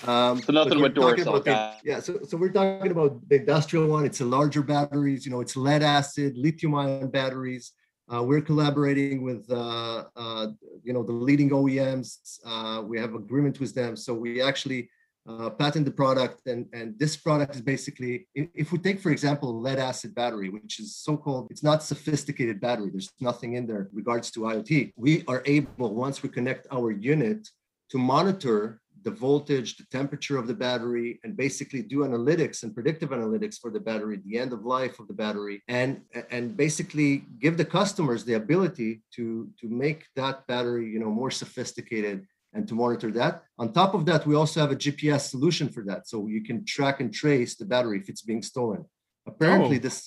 Um, 0.07 0.41
So 0.41 0.51
nothing 0.53 0.69
but 0.69 0.77
we're 0.77 0.83
with 0.83 0.95
Duracell, 0.95 1.25
talking 1.25 1.53
about 1.53 1.83
the- 1.83 1.89
Yeah, 1.89 1.99
so 1.99 2.19
so 2.23 2.37
we're 2.37 2.49
talking 2.51 2.89
about 2.91 3.11
the 3.29 3.35
industrial 3.35 3.87
one. 3.87 4.03
It's 4.03 4.19
a 4.21 4.25
larger 4.25 4.63
batteries. 4.63 5.25
You 5.25 5.31
know, 5.33 5.41
it's 5.41 5.55
lead 5.55 5.83
acid, 5.83 6.37
lithium 6.37 6.73
ion 6.73 7.09
batteries. 7.11 7.73
Uh, 8.11 8.23
we're 8.23 8.41
collaborating 8.41 9.21
with 9.21 9.45
uh, 9.51 10.05
uh, 10.15 10.47
you 10.83 10.93
know 10.93 11.03
the 11.03 11.11
leading 11.27 11.51
OEMs. 11.51 12.39
Uh, 12.43 12.81
we 12.81 12.97
have 12.97 13.13
agreement 13.13 13.59
with 13.59 13.75
them, 13.75 13.95
so 13.95 14.11
we 14.15 14.41
actually 14.41 14.89
uh, 15.27 15.49
patent 15.49 15.85
the 15.85 15.91
product. 15.91 16.45
And 16.47 16.67
and 16.73 16.97
this 16.99 17.15
product 17.17 17.55
is 17.55 17.61
basically, 17.61 18.27
if, 18.33 18.71
we 18.71 18.77
take 18.77 18.99
for 18.99 19.11
example 19.11 19.59
lead 19.59 19.79
acid 19.79 20.13
battery, 20.13 20.49
which 20.49 20.79
is 20.79 20.95
so-called, 20.97 21.47
it's 21.49 21.63
not 21.63 21.83
sophisticated 21.83 22.59
battery. 22.61 22.89
There's 22.91 23.11
nothing 23.19 23.53
in 23.53 23.65
there 23.67 23.89
regards 23.91 24.31
to 24.31 24.41
IoT. 24.41 24.93
We 24.95 25.23
are 25.27 25.41
able 25.45 25.93
once 25.93 26.23
we 26.23 26.29
connect 26.29 26.67
our 26.71 26.91
unit 26.91 27.47
to 27.91 27.97
monitor 27.97 28.81
the 29.03 29.11
voltage, 29.11 29.77
the 29.77 29.85
temperature 29.91 30.35
of 30.37 30.47
the 30.47 30.53
battery, 30.53 31.19
and 31.23 31.37
basically 31.37 31.83
do 31.83 31.99
analytics 31.99 32.63
and 32.63 32.73
predictive 32.73 33.11
analytics 33.11 33.59
for 33.59 33.69
the 33.69 33.79
battery, 33.79 34.19
the 34.25 34.37
end 34.37 34.51
of 34.51 34.65
life 34.65 34.99
of 34.99 35.07
the 35.07 35.13
battery, 35.13 35.61
and 35.67 36.01
and 36.31 36.57
basically 36.57 37.23
give 37.39 37.55
the 37.55 37.65
customers 37.65 38.25
the 38.25 38.33
ability 38.33 39.03
to 39.15 39.47
to 39.59 39.69
make 39.69 40.05
that 40.15 40.45
battery, 40.47 40.89
you 40.89 40.99
know, 40.99 41.11
more 41.11 41.31
sophisticated 41.31 42.25
and 42.55 42.67
to 42.69 42.73
monitor 42.73 43.11
that. 43.11 43.43
On 43.59 43.71
top 43.71 43.93
of 43.93 44.05
that, 44.05 44.25
we 44.25 44.33
also 44.33 44.59
have 44.61 44.71
a 44.71 44.75
GPS 44.75 45.29
solution 45.29 45.67
for 45.69 45.83
that, 45.83 46.07
so 46.07 46.27
you 46.27 46.41
can 46.43 46.65
track 46.65 47.01
and 47.01 47.13
trace 47.13 47.55
the 47.55 47.65
battery 47.65 47.99
if 47.99 48.07
it's 48.09 48.21
being 48.21 48.41
stolen. 48.41 48.85
Apparently, 49.27 49.77
Oh. 49.77 49.79
this 49.79 49.97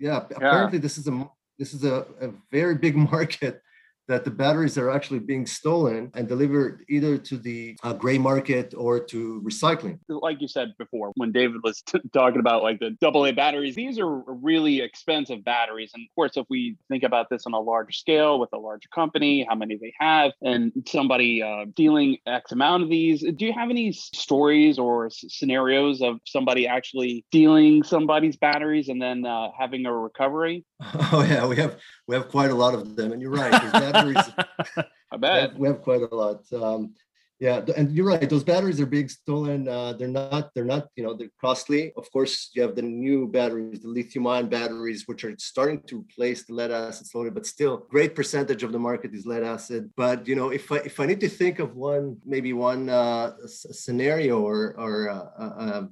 yeah, 0.00 0.18
apparently 0.40 0.78
this 0.78 0.96
is 0.98 1.06
a 1.08 1.28
this 1.58 1.74
is 1.74 1.84
a, 1.84 2.06
a 2.20 2.28
very 2.50 2.76
big 2.76 2.96
market 3.12 3.60
that 4.08 4.24
the 4.24 4.30
batteries 4.30 4.76
are 4.78 4.90
actually 4.90 5.18
being 5.20 5.46
stolen 5.46 6.10
and 6.14 6.26
delivered 6.26 6.84
either 6.88 7.18
to 7.18 7.36
the 7.36 7.76
uh, 7.82 7.92
gray 7.92 8.18
market 8.18 8.74
or 8.76 8.98
to 8.98 9.40
recycling. 9.44 9.98
like 10.08 10.40
you 10.40 10.48
said 10.48 10.72
before, 10.78 11.12
when 11.16 11.30
David 11.30 11.62
was 11.62 11.82
t- 11.82 12.00
talking 12.12 12.40
about 12.40 12.62
like 12.62 12.80
the 12.80 12.96
AA 13.06 13.32
batteries, 13.32 13.74
these 13.74 13.98
are 13.98 14.22
really 14.26 14.80
expensive 14.80 15.44
batteries. 15.44 15.92
And 15.94 16.02
of 16.02 16.14
course, 16.14 16.36
if 16.36 16.46
we 16.48 16.76
think 16.88 17.02
about 17.02 17.28
this 17.30 17.44
on 17.46 17.52
a 17.52 17.60
larger 17.60 17.92
scale 17.92 18.40
with 18.40 18.50
a 18.52 18.58
larger 18.58 18.88
company, 18.94 19.46
how 19.48 19.54
many 19.54 19.76
they 19.76 19.92
have, 19.98 20.32
and 20.42 20.72
somebody 20.86 21.42
uh, 21.42 21.66
dealing 21.76 22.16
X 22.26 22.52
amount 22.52 22.82
of 22.82 22.88
these, 22.88 23.20
do 23.36 23.44
you 23.44 23.52
have 23.52 23.70
any 23.70 23.92
stories 23.92 24.78
or 24.78 25.06
s- 25.06 25.24
scenarios 25.28 26.00
of 26.00 26.18
somebody 26.24 26.66
actually 26.66 27.24
stealing 27.28 27.82
somebody's 27.82 28.36
batteries 28.36 28.88
and 28.88 29.00
then 29.00 29.26
uh, 29.26 29.48
having 29.58 29.84
a 29.86 29.92
recovery? 29.92 30.64
Oh 31.12 31.22
yeah, 31.28 31.46
we 31.46 31.56
have 31.56 31.76
we 32.06 32.14
have 32.14 32.28
quite 32.28 32.50
a 32.50 32.54
lot 32.54 32.74
of 32.74 32.94
them, 32.96 33.12
and 33.12 33.20
you're 33.20 33.32
right. 33.32 33.50
Those 33.50 33.72
batteries, 33.72 34.24
I 35.12 35.16
bet. 35.16 35.58
we 35.58 35.66
have 35.68 35.82
quite 35.82 36.02
a 36.02 36.14
lot. 36.14 36.40
Um, 36.52 36.94
yeah, 37.40 37.62
and 37.76 37.92
you're 37.92 38.06
right. 38.06 38.28
Those 38.28 38.42
batteries 38.44 38.80
are 38.80 38.86
being 38.86 39.08
stolen. 39.08 39.68
Uh, 39.68 39.92
they're 39.92 40.08
not. 40.08 40.50
They're 40.54 40.64
not. 40.64 40.88
You 40.96 41.04
know, 41.04 41.14
they're 41.14 41.30
costly. 41.40 41.92
Of 41.96 42.10
course, 42.12 42.50
you 42.54 42.62
have 42.62 42.74
the 42.74 42.82
new 42.82 43.28
batteries, 43.28 43.80
the 43.82 43.88
lithium-ion 43.88 44.48
batteries, 44.48 45.06
which 45.06 45.24
are 45.24 45.34
starting 45.38 45.82
to 45.88 46.00
replace 46.00 46.44
the 46.44 46.54
lead 46.54 46.70
acid 46.72 47.06
slowly, 47.06 47.30
but 47.30 47.46
still, 47.46 47.78
great 47.90 48.14
percentage 48.14 48.62
of 48.64 48.72
the 48.72 48.78
market 48.78 49.14
is 49.14 49.24
lead 49.26 49.42
acid. 49.44 49.90
But 49.96 50.26
you 50.26 50.34
know, 50.36 50.50
if 50.50 50.70
I 50.70 50.76
if 50.78 50.98
I 51.00 51.06
need 51.06 51.20
to 51.20 51.28
think 51.28 51.58
of 51.60 51.76
one, 51.76 52.18
maybe 52.24 52.52
one 52.52 52.88
uh, 52.88 53.32
scenario 53.46 54.40
or 54.40 54.74
or 54.78 55.10
uh, 55.10 55.42
uh, 55.42 55.54
uh, 55.64 55.86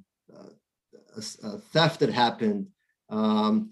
a, 1.15 1.17
s- 1.19 1.37
a 1.43 1.57
theft 1.73 1.99
that 2.01 2.11
happened. 2.11 2.67
Um, 3.09 3.71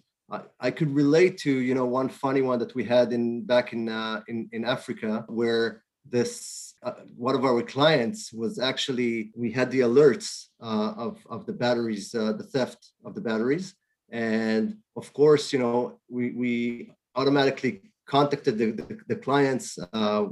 I, 0.60 0.72
could 0.72 0.94
relate 0.94 1.38
to 1.40 1.52
you 1.52 1.76
know 1.76 1.86
one 1.86 2.10
funny 2.10 2.42
one 2.42 2.60
that 2.60 2.74
we 2.74 2.84
had 2.84 3.14
in 3.14 3.46
back 3.46 3.74
in 3.74 3.90
uh, 3.90 4.22
in 4.28 4.50
in 4.52 4.66
Africa 4.66 5.24
where 5.28 5.84
this 6.10 6.74
uh, 6.84 6.94
one 7.16 7.36
of 7.36 7.46
our 7.46 7.62
clients 7.62 8.34
was 8.34 8.60
actually 8.60 9.32
we 9.36 9.52
had 9.52 9.70
the 9.72 9.82
alerts 9.82 10.48
uh, 10.62 10.94
of 10.98 11.18
of 11.30 11.46
the 11.46 11.54
batteries 11.54 12.14
uh, 12.16 12.34
the 12.34 12.44
theft 12.44 12.92
of 13.06 13.14
the 13.16 13.22
batteries. 13.22 13.76
And 14.12 14.78
of 14.96 15.12
course 15.14 15.54
you 15.54 15.60
know 15.60 16.00
we 16.10 16.32
we 16.32 16.92
automatically 17.16 17.82
contacted 18.08 18.58
the 18.58 18.72
the, 18.72 18.98
the 19.08 19.16
clients 19.16 19.78
uh, 19.94 20.26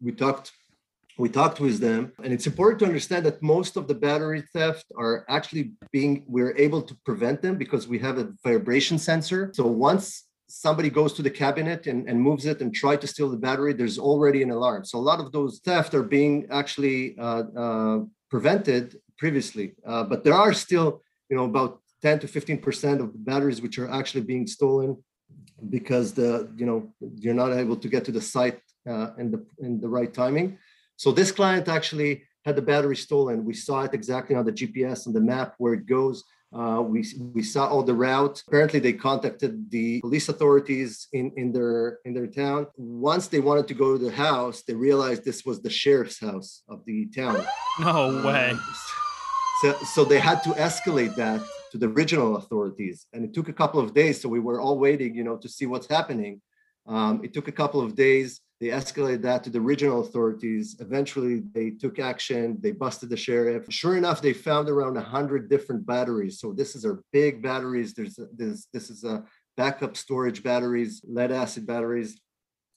we 0.00 0.12
talked 0.12 0.52
we 1.18 1.28
talked 1.28 1.60
with 1.60 1.78
them. 1.78 2.12
And 2.22 2.32
it's 2.32 2.46
important 2.46 2.78
to 2.80 2.86
understand 2.86 3.26
that 3.26 3.42
most 3.42 3.76
of 3.76 3.86
the 3.86 3.94
battery 3.94 4.42
theft 4.52 4.86
are 4.96 5.24
actually 5.28 5.72
being 5.90 6.24
we're 6.26 6.56
able 6.56 6.82
to 6.82 6.94
prevent 7.04 7.42
them 7.42 7.56
because 7.56 7.86
we 7.86 7.98
have 7.98 8.18
a 8.18 8.32
vibration 8.42 8.98
sensor. 8.98 9.50
So 9.54 9.66
once 9.66 10.24
somebody 10.48 10.90
goes 10.90 11.14
to 11.14 11.22
the 11.22 11.30
cabinet 11.30 11.86
and, 11.86 12.08
and 12.08 12.20
moves 12.20 12.44
it 12.44 12.60
and 12.60 12.74
try 12.74 12.94
to 12.94 13.06
steal 13.06 13.30
the 13.30 13.36
battery 13.38 13.72
there's 13.72 13.98
already 13.98 14.42
an 14.42 14.50
alarm. 14.50 14.84
So 14.84 14.98
a 14.98 15.06
lot 15.10 15.18
of 15.18 15.32
those 15.32 15.60
theft 15.60 15.94
are 15.94 16.02
being 16.02 16.46
actually 16.50 17.16
uh, 17.18 17.44
uh, 17.56 17.98
prevented 18.30 18.98
previously. 19.18 19.74
Uh, 19.86 20.04
but 20.04 20.24
there 20.24 20.34
are 20.34 20.52
still 20.52 21.02
you 21.28 21.36
know 21.36 21.44
about 21.44 21.80
10 22.02 22.20
to 22.20 22.28
15 22.28 22.58
percent 22.58 23.00
of 23.00 23.12
the 23.12 23.18
batteries 23.18 23.62
which 23.62 23.78
are 23.78 23.90
actually 23.90 24.22
being 24.22 24.46
stolen 24.46 24.96
because 25.70 26.12
the 26.12 26.50
you 26.56 26.66
know 26.66 26.92
you're 27.16 27.34
not 27.34 27.52
able 27.52 27.76
to 27.76 27.88
get 27.88 28.04
to 28.04 28.12
the 28.12 28.20
site 28.20 28.60
uh, 28.88 29.10
in 29.18 29.30
the 29.30 29.44
in 29.60 29.80
the 29.80 29.88
right 29.88 30.12
timing 30.12 30.58
so 30.96 31.12
this 31.12 31.32
client 31.32 31.68
actually 31.68 32.22
had 32.44 32.56
the 32.56 32.62
battery 32.62 32.96
stolen. 32.96 33.44
We 33.44 33.54
saw 33.54 33.82
it 33.82 33.94
exactly 33.94 34.34
on 34.36 34.44
the 34.44 34.52
GPS 34.52 35.06
and 35.06 35.14
the 35.14 35.20
map 35.20 35.54
where 35.58 35.74
it 35.74 35.86
goes. 35.86 36.24
Uh, 36.54 36.82
we 36.82 37.02
we 37.34 37.42
saw 37.42 37.66
all 37.66 37.82
the 37.82 37.94
route. 37.94 38.42
Apparently, 38.46 38.78
they 38.78 38.92
contacted 38.92 39.70
the 39.70 40.00
police 40.02 40.28
authorities 40.28 41.08
in 41.12 41.32
in 41.36 41.50
their 41.50 41.98
in 42.04 42.12
their 42.12 42.26
town. 42.26 42.66
Once 42.76 43.26
they 43.26 43.40
wanted 43.40 43.66
to 43.68 43.74
go 43.74 43.96
to 43.96 44.04
the 44.04 44.12
house, 44.12 44.62
they 44.66 44.74
realized 44.74 45.24
this 45.24 45.46
was 45.46 45.62
the 45.62 45.70
sheriff's 45.70 46.20
house 46.20 46.62
of 46.68 46.84
the 46.84 47.06
town. 47.06 47.42
no 47.80 48.22
way. 48.26 48.50
Um, 48.50 48.60
So, 49.62 49.72
so 49.94 50.04
they 50.04 50.18
had 50.18 50.42
to 50.42 50.50
escalate 50.68 51.14
that 51.14 51.40
to 51.70 51.78
the 51.78 51.88
regional 51.88 52.36
authorities, 52.36 53.06
and 53.12 53.24
it 53.24 53.32
took 53.32 53.48
a 53.48 53.52
couple 53.52 53.80
of 53.80 53.94
days. 53.94 54.20
So 54.20 54.28
we 54.28 54.40
were 54.40 54.60
all 54.60 54.76
waiting, 54.76 55.14
you 55.14 55.22
know, 55.22 55.36
to 55.36 55.48
see 55.48 55.66
what's 55.66 55.86
happening. 55.86 56.42
Um, 56.86 57.22
it 57.22 57.32
took 57.32 57.46
a 57.46 57.52
couple 57.52 57.80
of 57.80 57.94
days. 57.94 58.40
They 58.62 58.68
escalated 58.68 59.22
that 59.22 59.42
to 59.42 59.50
the 59.50 59.60
regional 59.60 60.02
authorities. 60.02 60.76
Eventually, 60.78 61.42
they 61.52 61.70
took 61.70 61.98
action. 61.98 62.58
They 62.60 62.70
busted 62.70 63.10
the 63.10 63.16
sheriff. 63.16 63.64
Sure 63.70 63.96
enough, 63.96 64.22
they 64.22 64.32
found 64.32 64.68
around 64.68 64.94
hundred 64.94 65.50
different 65.50 65.84
batteries. 65.84 66.38
So 66.38 66.52
this 66.52 66.76
is 66.76 66.84
our 66.84 67.02
big 67.12 67.42
batteries. 67.42 67.92
There's 67.92 68.20
this. 68.32 68.68
This 68.72 68.88
is 68.88 69.02
a 69.02 69.24
backup 69.56 69.96
storage 69.96 70.44
batteries, 70.44 71.02
lead 71.08 71.32
acid 71.32 71.66
batteries 71.66 72.20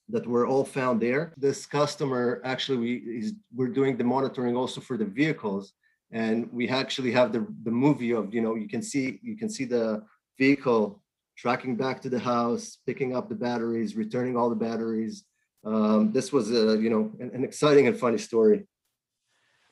that 0.09 0.25
were 0.25 0.47
all 0.47 0.65
found 0.65 1.03
there. 1.03 1.35
This 1.37 1.67
customer 1.67 2.41
actually 2.43 2.79
we 2.79 2.93
is 3.19 3.33
we're 3.53 3.75
doing 3.79 3.95
the 3.95 4.03
monitoring 4.03 4.55
also 4.55 4.81
for 4.81 4.97
the 4.97 5.05
vehicles, 5.05 5.73
and 6.11 6.51
we 6.51 6.67
actually 6.67 7.11
have 7.11 7.31
the 7.31 7.45
the 7.61 7.75
movie 7.85 8.13
of 8.19 8.33
you 8.33 8.41
know 8.41 8.55
you 8.55 8.67
can 8.67 8.81
see 8.81 9.19
you 9.21 9.37
can 9.37 9.49
see 9.49 9.65
the 9.65 10.01
vehicle 10.39 11.03
tracking 11.37 11.75
back 11.75 12.01
to 12.01 12.09
the 12.09 12.17
house, 12.33 12.79
picking 12.87 13.15
up 13.15 13.29
the 13.29 13.35
batteries, 13.35 13.95
returning 13.95 14.35
all 14.35 14.49
the 14.49 14.55
batteries. 14.55 15.25
Um, 15.65 16.11
this 16.11 16.31
was 16.31 16.51
a 16.51 16.77
you 16.77 16.89
know 16.89 17.11
an, 17.19 17.31
an 17.33 17.43
exciting 17.43 17.87
and 17.87 17.97
funny 17.97 18.19
story. 18.19 18.67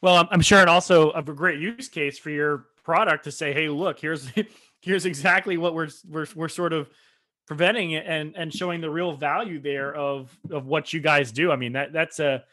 Well, 0.01 0.15
I'm, 0.15 0.27
I'm 0.31 0.41
sure 0.41 0.59
it 0.61 0.67
also 0.67 1.11
of 1.11 1.29
a 1.29 1.33
great 1.33 1.59
use 1.59 1.87
case 1.87 2.17
for 2.19 2.29
your 2.31 2.65
product 2.83 3.25
to 3.25 3.31
say, 3.31 3.53
"Hey, 3.53 3.69
look, 3.69 3.99
here's 3.99 4.29
here's 4.81 5.05
exactly 5.05 5.57
what 5.57 5.73
we're 5.75 5.89
we're 6.09 6.27
we're 6.35 6.49
sort 6.49 6.73
of 6.73 6.89
preventing 7.47 7.91
it 7.91 8.05
and 8.07 8.35
and 8.35 8.53
showing 8.53 8.81
the 8.81 8.89
real 8.89 9.15
value 9.15 9.59
there 9.59 9.93
of 9.93 10.35
of 10.49 10.65
what 10.65 10.93
you 10.93 10.99
guys 10.99 11.31
do." 11.31 11.51
I 11.51 11.55
mean, 11.55 11.73
that 11.73 11.93
that's 11.93 12.19
a 12.19 12.43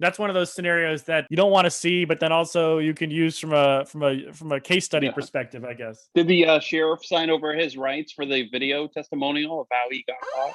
that's 0.00 0.18
one 0.18 0.28
of 0.30 0.34
those 0.34 0.52
scenarios 0.52 1.04
that 1.04 1.26
you 1.30 1.36
don't 1.36 1.50
want 1.50 1.64
to 1.66 1.70
see, 1.70 2.04
but 2.04 2.20
then 2.20 2.32
also 2.32 2.78
you 2.78 2.92
can 2.94 3.10
use 3.10 3.38
from 3.38 3.52
a 3.52 3.84
from 3.84 4.02
a 4.02 4.32
from 4.32 4.52
a 4.52 4.60
case 4.60 4.84
study 4.86 5.06
Yeah. 5.06 5.12
perspective, 5.12 5.64
I 5.64 5.74
guess. 5.74 6.08
Did 6.14 6.28
the 6.28 6.46
uh, 6.46 6.60
sheriff 6.60 7.04
sign 7.04 7.28
over 7.30 7.54
his 7.54 7.76
rights 7.76 8.12
for 8.12 8.24
the 8.24 8.48
video 8.48 8.88
testimonial 8.88 9.60
of 9.60 9.66
how 9.70 9.84
he 9.90 10.02
got 10.06 10.16
caught? 10.34 10.52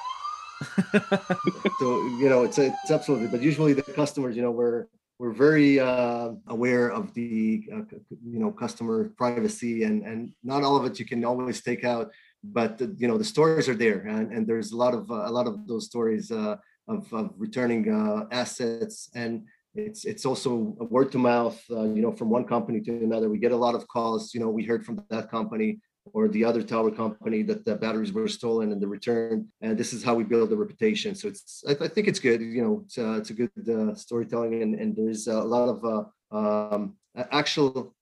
so 1.80 1.86
you 2.20 2.28
know 2.28 2.44
it's 2.44 2.58
it's 2.58 2.90
absolutely 2.90 3.28
but 3.28 3.42
usually 3.42 3.72
the 3.72 3.82
customers 3.82 4.36
you 4.36 4.42
know 4.42 4.50
we're 4.50 4.86
we're 5.18 5.32
very 5.32 5.78
uh, 5.78 6.30
aware 6.48 6.90
of 6.90 7.14
the 7.14 7.68
uh, 7.72 7.82
you 8.24 8.40
know 8.40 8.50
customer 8.50 9.10
privacy 9.16 9.84
and 9.84 10.04
and 10.04 10.32
not 10.42 10.62
all 10.62 10.76
of 10.76 10.84
it 10.84 10.98
you 10.98 11.06
can 11.06 11.24
always 11.24 11.62
take 11.62 11.84
out 11.84 12.10
but 12.42 12.78
the, 12.78 12.94
you 12.98 13.06
know 13.06 13.18
the 13.18 13.24
stories 13.24 13.68
are 13.68 13.74
there 13.74 14.00
and, 14.00 14.32
and 14.32 14.46
there's 14.46 14.72
a 14.72 14.76
lot 14.76 14.94
of 14.94 15.10
uh, 15.10 15.26
a 15.26 15.32
lot 15.38 15.46
of 15.46 15.66
those 15.66 15.86
stories 15.86 16.30
uh, 16.30 16.56
of, 16.88 17.12
of 17.12 17.30
returning 17.36 17.92
uh, 17.92 18.24
assets 18.30 19.10
and 19.14 19.44
it's 19.74 20.04
it's 20.04 20.26
also 20.26 20.76
word 20.90 21.10
to 21.12 21.18
mouth 21.18 21.58
uh, 21.70 21.84
you 21.84 22.02
know 22.02 22.12
from 22.12 22.28
one 22.28 22.44
company 22.44 22.80
to 22.80 22.90
another. 22.90 23.30
We 23.30 23.38
get 23.38 23.52
a 23.52 23.56
lot 23.56 23.74
of 23.74 23.86
calls 23.88 24.34
you 24.34 24.40
know 24.40 24.50
we 24.50 24.64
heard 24.64 24.84
from 24.84 25.02
that 25.08 25.30
company 25.30 25.78
or 26.12 26.28
the 26.28 26.44
other 26.44 26.62
tower 26.62 26.90
company 26.90 27.42
that 27.42 27.64
the 27.64 27.74
batteries 27.76 28.12
were 28.12 28.28
stolen 28.28 28.72
and 28.72 28.80
the 28.80 28.88
return. 28.88 29.48
And 29.60 29.78
this 29.78 29.92
is 29.92 30.02
how 30.02 30.14
we 30.14 30.24
build 30.24 30.50
the 30.50 30.56
reputation. 30.56 31.14
So 31.14 31.28
it's, 31.28 31.62
I, 31.68 31.72
I 31.84 31.88
think 31.88 32.08
it's 32.08 32.18
good. 32.18 32.40
You 32.40 32.62
know, 32.62 32.82
it's, 32.84 32.98
uh, 32.98 33.12
it's 33.12 33.30
a 33.30 33.34
good 33.34 33.50
uh, 33.68 33.94
storytelling, 33.94 34.62
and, 34.62 34.74
and 34.74 34.96
there's 34.96 35.26
a 35.28 35.40
lot 35.40 35.68
of 35.68 35.84
uh, 35.84 36.36
um, 36.36 36.96
actual 37.30 37.94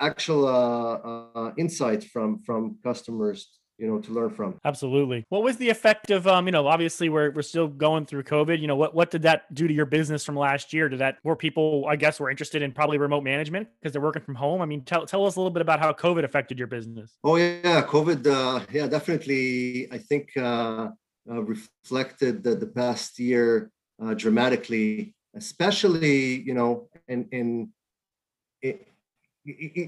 actual 0.00 0.46
uh, 0.46 0.94
uh, 1.34 1.52
insight 1.56 2.04
from 2.04 2.38
from 2.38 2.78
customers 2.82 3.58
you 3.78 3.86
know 3.86 3.98
to 4.00 4.12
learn 4.12 4.30
from. 4.30 4.58
Absolutely. 4.64 5.24
What 5.28 5.42
was 5.42 5.56
the 5.56 5.70
effect 5.70 6.10
of 6.10 6.26
um 6.26 6.46
you 6.46 6.52
know 6.52 6.66
obviously 6.66 7.08
we're, 7.08 7.30
we're 7.30 7.42
still 7.42 7.68
going 7.68 8.06
through 8.06 8.24
covid 8.24 8.60
you 8.60 8.66
know 8.66 8.76
what 8.76 8.94
what 8.94 9.10
did 9.10 9.22
that 9.22 9.52
do 9.54 9.66
to 9.66 9.74
your 9.74 9.86
business 9.86 10.24
from 10.24 10.36
last 10.36 10.72
year? 10.72 10.88
Did 10.88 10.98
that 11.00 11.18
more 11.24 11.36
people 11.36 11.86
i 11.88 11.96
guess 11.96 12.20
were 12.20 12.30
interested 12.30 12.62
in 12.62 12.72
probably 12.72 12.98
remote 12.98 13.22
management 13.22 13.68
because 13.80 13.92
they're 13.92 14.02
working 14.02 14.22
from 14.22 14.34
home? 14.34 14.60
I 14.60 14.66
mean 14.66 14.82
tell, 14.82 15.06
tell 15.06 15.24
us 15.26 15.36
a 15.36 15.40
little 15.40 15.50
bit 15.50 15.62
about 15.62 15.80
how 15.80 15.92
covid 15.92 16.24
affected 16.24 16.58
your 16.58 16.68
business. 16.68 17.16
Oh 17.24 17.36
yeah 17.36 17.82
covid 17.82 18.26
uh 18.26 18.64
yeah 18.72 18.86
definitely 18.86 19.90
i 19.92 19.98
think 19.98 20.36
uh, 20.36 20.88
uh 21.30 21.42
reflected 21.42 22.42
the, 22.42 22.54
the 22.54 22.66
past 22.66 23.18
year 23.18 23.70
uh, 24.02 24.14
dramatically 24.14 25.14
especially 25.34 26.40
you 26.40 26.54
know 26.54 26.88
in 27.06 27.28
in 27.30 27.72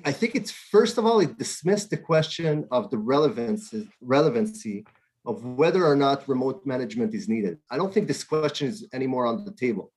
I 0.05 0.13
think 0.13 0.35
it's 0.35 0.51
first 0.51 0.99
of 0.99 1.05
all, 1.07 1.21
it 1.21 1.39
dismissed 1.39 1.91
the 1.91 1.97
question 1.97 2.67
of 2.71 2.91
the 2.91 2.99
relevancy, 2.99 3.89
relevancy 4.01 4.85
of 5.27 5.45
whether 5.45 5.87
or 5.87 5.97
not 5.97 6.29
remote 6.29 6.65
management 6.65 7.15
is 7.15 7.29
needed. 7.29 7.59
I 7.71 7.77
don't 7.77 7.93
think 7.93 8.09
this 8.09 8.25
question 8.25 8.69
is 8.69 8.87
anymore 8.93 9.27
on 9.27 9.45
the 9.45 9.53
table. 9.53 9.93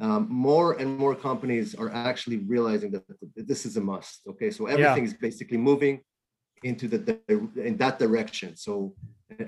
Um, 0.00 0.26
more 0.30 0.74
and 0.74 0.98
more 0.98 1.14
companies 1.14 1.74
are 1.74 1.90
actually 1.90 2.38
realizing 2.38 2.92
that, 2.92 3.04
this 3.36 3.66
is 3.66 3.76
a 3.76 3.80
must. 3.80 4.22
Okay, 4.26 4.50
so 4.50 4.66
everything 4.66 5.04
yeah. 5.04 5.10
is 5.10 5.14
basically 5.14 5.58
moving 5.58 6.00
into 6.62 6.88
the 6.88 7.18
in 7.56 7.76
that 7.76 7.98
direction. 7.98 8.56
So, 8.56 8.94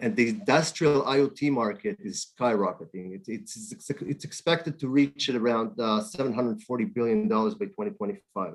and 0.03 0.15
the 0.17 0.29
industrial 0.29 1.03
IoT 1.03 1.51
market 1.51 1.97
is 2.01 2.27
skyrocketing. 2.39 3.15
It, 3.17 3.23
it's 3.27 3.73
it's 4.13 4.25
expected 4.25 4.79
to 4.81 4.89
reach 4.89 5.29
at 5.31 5.37
around 5.37 5.81
uh, 5.81 6.01
740 6.03 6.85
billion 6.87 7.29
dollars 7.29 7.55
by 7.55 7.67
2025. 7.67 8.55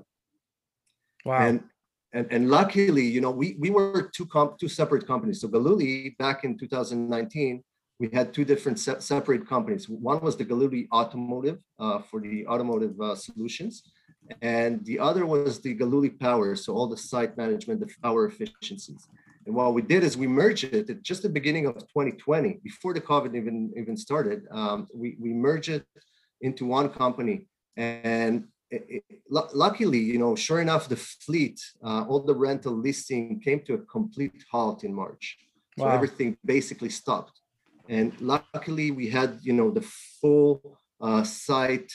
Wow. 1.26 1.40
And 1.40 1.64
and, 2.12 2.28
and 2.32 2.50
luckily, 2.50 3.06
you 3.06 3.22
know, 3.22 3.30
we, 3.30 3.56
we 3.60 3.70
were 3.70 4.10
two 4.16 4.26
comp, 4.26 4.58
two 4.58 4.68
separate 4.68 5.06
companies. 5.06 5.42
So 5.42 5.48
Galooli 5.48 6.18
back 6.18 6.44
in 6.44 6.58
2019, 6.58 7.64
we 8.00 8.10
had 8.12 8.34
two 8.34 8.46
different 8.46 8.80
se- 8.80 9.00
separate 9.00 9.48
companies. 9.48 9.88
One 9.88 10.22
was 10.22 10.36
the 10.36 10.46
Galooli 10.46 10.88
Automotive 10.92 11.60
uh, 11.80 12.00
for 12.00 12.20
the 12.20 12.48
automotive 12.48 13.00
uh, 13.00 13.14
solutions, 13.14 13.84
and 14.42 14.84
the 14.86 15.00
other 15.00 15.26
was 15.26 15.60
the 15.60 15.76
Galooli 15.76 16.18
Power, 16.18 16.56
so 16.56 16.74
all 16.74 16.88
the 16.88 16.98
site 16.98 17.38
management, 17.38 17.82
the 17.82 17.90
power 18.02 18.26
efficiencies. 18.26 19.08
And 19.46 19.54
what 19.54 19.74
we 19.74 19.82
did 19.82 20.04
is 20.04 20.18
we 20.18 20.28
merged 20.28 20.64
it 20.64 20.90
at 20.90 21.02
just 21.02 21.24
the 21.24 21.30
beginning 21.30 21.66
of 21.66 21.76
2020, 21.76 22.60
before 22.64 22.94
the 22.94 23.02
COVID 23.02 23.36
even 23.36 23.72
even 23.76 23.98
started. 23.98 24.48
Um, 24.52 24.88
we 24.94 25.18
we 25.20 25.34
merged 25.34 25.70
it 25.70 25.86
into 26.42 26.66
one 26.66 26.90
company, 26.90 27.48
and 27.76 28.46
it, 28.72 29.04
luckily, 29.30 30.00
you 30.00 30.18
know, 30.18 30.36
sure 30.36 30.62
enough, 30.62 30.90
the 30.90 30.96
fleet, 30.96 31.60
uh, 31.84 32.06
all 32.08 32.22
the 32.22 32.36
rental 32.36 32.74
listing 32.74 33.40
came 33.40 33.62
to 33.66 33.74
a 33.76 33.78
complete 33.80 34.44
halt 34.52 34.84
in 34.84 34.94
March. 34.94 35.38
So 35.78 35.86
wow. 35.86 35.92
everything 35.92 36.38
basically 36.46 36.90
stopped. 36.90 37.40
And 37.88 38.14
luckily, 38.22 38.92
we 38.92 39.10
had, 39.10 39.40
you 39.42 39.54
know, 39.54 39.72
the 39.72 39.82
full 40.22 40.78
uh, 41.02 41.24
site 41.24 41.92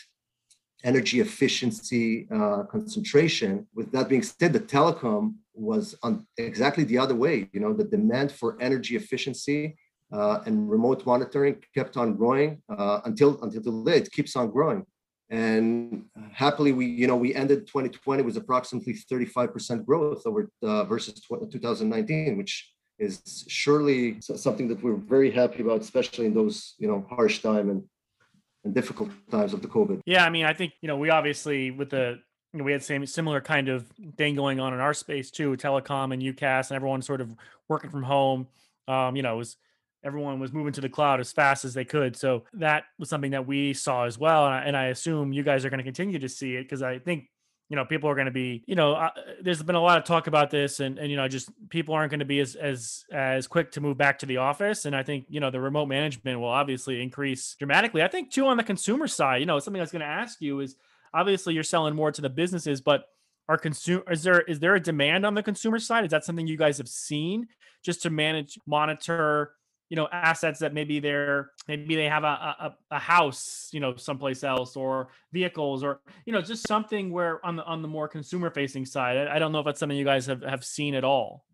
energy 0.82 1.20
efficiency 1.20 2.28
uh, 2.30 2.64
concentration. 2.64 3.66
With 3.74 3.92
that 3.92 4.08
being 4.08 4.22
said, 4.22 4.52
the 4.52 4.60
telecom 4.60 5.34
was 5.54 5.94
on 6.02 6.26
exactly 6.36 6.84
the 6.84 6.98
other 6.98 7.14
way. 7.14 7.48
You 7.52 7.60
know, 7.60 7.72
the 7.72 7.84
demand 7.84 8.32
for 8.32 8.56
energy 8.60 8.96
efficiency 8.96 9.76
uh, 10.12 10.40
and 10.46 10.70
remote 10.70 11.06
monitoring 11.06 11.62
kept 11.74 11.96
on 11.96 12.16
growing 12.16 12.62
uh, 12.68 13.00
until 13.04 13.42
until 13.42 13.62
today. 13.62 13.98
It 13.98 14.10
keeps 14.12 14.36
on 14.36 14.50
growing 14.50 14.84
and 15.34 16.04
happily 16.32 16.72
we 16.72 16.86
you 16.86 17.06
know 17.06 17.16
we 17.16 17.34
ended 17.34 17.66
2020 17.66 18.22
with 18.22 18.36
approximately 18.36 18.94
35% 18.94 19.84
growth 19.84 20.22
over 20.26 20.48
uh, 20.62 20.84
versus 20.84 21.14
2019 21.14 22.36
which 22.36 22.72
is 23.00 23.44
surely 23.48 24.20
something 24.20 24.68
that 24.68 24.80
we're 24.82 24.94
very 24.94 25.30
happy 25.30 25.60
about 25.62 25.80
especially 25.80 26.26
in 26.26 26.34
those 26.34 26.74
you 26.78 26.86
know 26.86 27.04
harsh 27.10 27.42
time 27.42 27.68
and 27.70 27.82
and 28.64 28.74
difficult 28.74 29.10
times 29.30 29.52
of 29.52 29.60
the 29.60 29.68
covid. 29.68 30.00
Yeah 30.06 30.24
i 30.24 30.30
mean 30.30 30.46
i 30.46 30.52
think 30.52 30.72
you 30.80 30.88
know 30.88 30.96
we 30.96 31.10
obviously 31.10 31.70
with 31.70 31.90
the 31.90 32.18
you 32.52 32.58
know, 32.58 32.64
we 32.64 32.70
had 32.70 32.84
same 32.84 33.04
similar 33.04 33.40
kind 33.40 33.68
of 33.68 33.84
thing 34.16 34.36
going 34.36 34.60
on 34.60 34.72
in 34.72 34.78
our 34.78 34.94
space 34.94 35.32
too 35.32 35.56
telecom 35.56 36.12
and 36.12 36.22
UCaaS 36.22 36.70
and 36.70 36.76
everyone 36.76 37.02
sort 37.02 37.20
of 37.20 37.34
working 37.68 37.90
from 37.90 38.04
home. 38.04 38.46
Um 38.86 39.16
you 39.16 39.22
know 39.22 39.34
it 39.34 39.38
was 39.38 39.56
everyone 40.04 40.38
was 40.38 40.52
moving 40.52 40.72
to 40.74 40.80
the 40.80 40.88
cloud 40.88 41.20
as 41.20 41.32
fast 41.32 41.64
as 41.64 41.74
they 41.74 41.84
could. 41.84 42.16
So 42.16 42.44
that 42.52 42.84
was 42.98 43.08
something 43.08 43.32
that 43.32 43.46
we 43.46 43.72
saw 43.72 44.04
as 44.04 44.18
well. 44.18 44.46
And 44.46 44.54
I, 44.54 44.60
and 44.62 44.76
I 44.76 44.84
assume 44.86 45.32
you 45.32 45.42
guys 45.42 45.64
are 45.64 45.70
going 45.70 45.78
to 45.78 45.84
continue 45.84 46.18
to 46.18 46.28
see 46.28 46.56
it 46.56 46.64
because 46.64 46.82
I 46.82 46.98
think, 46.98 47.24
you 47.70 47.76
know, 47.76 47.84
people 47.84 48.10
are 48.10 48.14
going 48.14 48.26
to 48.26 48.30
be, 48.30 48.62
you 48.66 48.74
know, 48.74 48.94
uh, 48.94 49.10
there's 49.40 49.62
been 49.62 49.74
a 49.74 49.80
lot 49.80 49.96
of 49.96 50.04
talk 50.04 50.26
about 50.26 50.50
this 50.50 50.80
and, 50.80 50.98
and, 50.98 51.10
you 51.10 51.16
know, 51.16 51.26
just 51.26 51.50
people 51.70 51.94
aren't 51.94 52.10
going 52.10 52.20
to 52.20 52.26
be 52.26 52.40
as, 52.40 52.54
as, 52.54 53.04
as 53.10 53.46
quick 53.46 53.72
to 53.72 53.80
move 53.80 53.96
back 53.96 54.18
to 54.18 54.26
the 54.26 54.36
office. 54.36 54.84
And 54.84 54.94
I 54.94 55.02
think, 55.02 55.24
you 55.28 55.40
know, 55.40 55.50
the 55.50 55.60
remote 55.60 55.86
management 55.86 56.38
will 56.38 56.48
obviously 56.48 57.02
increase 57.02 57.56
dramatically. 57.58 58.02
I 58.02 58.08
think 58.08 58.30
too, 58.30 58.46
on 58.46 58.58
the 58.58 58.62
consumer 58.62 59.08
side, 59.08 59.40
you 59.40 59.46
know, 59.46 59.58
something 59.58 59.80
I 59.80 59.82
was 59.82 59.92
going 59.92 60.00
to 60.00 60.06
ask 60.06 60.40
you 60.42 60.60
is 60.60 60.76
obviously 61.14 61.54
you're 61.54 61.62
selling 61.62 61.94
more 61.94 62.12
to 62.12 62.20
the 62.20 62.28
businesses, 62.28 62.82
but 62.82 63.06
are 63.48 63.58
consumer 63.58 64.02
is 64.10 64.22
there 64.22 64.40
is 64.42 64.58
there 64.60 64.74
a 64.74 64.80
demand 64.80 65.26
on 65.26 65.34
the 65.34 65.42
consumer 65.42 65.78
side 65.78 66.04
is 66.04 66.10
that 66.10 66.24
something 66.24 66.46
you 66.46 66.56
guys 66.56 66.78
have 66.78 66.88
seen 66.88 67.46
just 67.82 68.02
to 68.02 68.10
manage 68.10 68.58
monitor 68.66 69.52
you 69.94 69.96
know 70.00 70.08
assets 70.10 70.58
that 70.58 70.74
maybe 70.74 70.98
they're 70.98 71.52
maybe 71.68 71.94
they 71.94 72.08
have 72.08 72.24
a, 72.24 72.34
a, 72.66 72.76
a 72.90 72.98
house 72.98 73.68
you 73.70 73.78
know 73.78 73.94
someplace 73.94 74.42
else 74.42 74.74
or 74.74 75.06
vehicles 75.32 75.84
or 75.84 76.00
you 76.26 76.32
know 76.32 76.42
just 76.42 76.66
something 76.66 77.12
where 77.12 77.34
on 77.46 77.54
the 77.54 77.64
on 77.64 77.80
the 77.80 77.86
more 77.86 78.08
consumer 78.08 78.50
facing 78.50 78.84
side 78.84 79.16
I, 79.16 79.36
I 79.36 79.38
don't 79.38 79.52
know 79.52 79.60
if 79.60 79.66
that's 79.66 79.78
something 79.78 79.96
you 79.96 80.04
guys 80.04 80.26
have, 80.26 80.42
have 80.42 80.64
seen 80.64 80.96
at 80.96 81.04
all. 81.04 81.44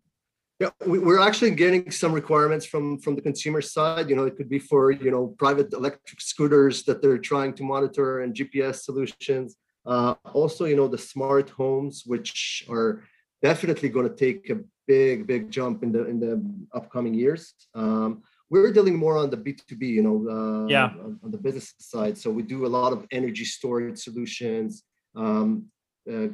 Yeah 0.59 0.71
we're 0.87 1.19
actually 1.19 1.51
getting 1.51 1.91
some 1.91 2.13
requirements 2.21 2.65
from 2.65 2.97
from 3.03 3.13
the 3.17 3.21
consumer 3.29 3.61
side. 3.61 4.09
You 4.09 4.15
know 4.15 4.25
it 4.29 4.35
could 4.37 4.49
be 4.49 4.61
for 4.71 4.89
you 4.89 5.11
know 5.13 5.23
private 5.43 5.71
electric 5.71 6.19
scooters 6.31 6.75
that 6.87 6.97
they're 7.03 7.23
trying 7.31 7.53
to 7.59 7.63
monitor 7.73 8.21
and 8.21 8.29
gps 8.39 8.77
solutions. 8.87 9.49
Uh, 9.85 10.15
also 10.33 10.65
you 10.71 10.77
know 10.79 10.87
the 10.87 11.03
smart 11.13 11.47
homes 11.61 11.95
which 12.11 12.65
are 12.75 13.03
definitely 13.49 13.89
going 13.89 14.07
to 14.09 14.15
take 14.25 14.49
a 14.49 14.57
big, 14.87 15.27
big 15.27 15.51
jump 15.51 15.83
in 15.83 15.91
the 15.91 16.05
in 16.05 16.19
the 16.19 16.43
upcoming 16.73 17.13
years. 17.13 17.53
Um, 17.75 18.23
we're 18.51 18.73
dealing 18.73 18.97
more 18.97 19.17
on 19.17 19.29
the 19.29 19.37
B2B, 19.37 19.83
you 19.97 20.03
know, 20.03 20.17
uh, 20.29 20.67
yeah. 20.67 20.87
on, 21.05 21.17
on, 21.23 21.31
the 21.31 21.37
business 21.37 21.73
side. 21.79 22.17
So 22.17 22.29
we 22.29 22.43
do 22.43 22.65
a 22.65 22.71
lot 22.79 22.91
of 22.91 23.07
energy 23.09 23.45
storage 23.45 23.97
solutions, 23.97 24.83
um, 25.15 25.67
uh, 26.11 26.27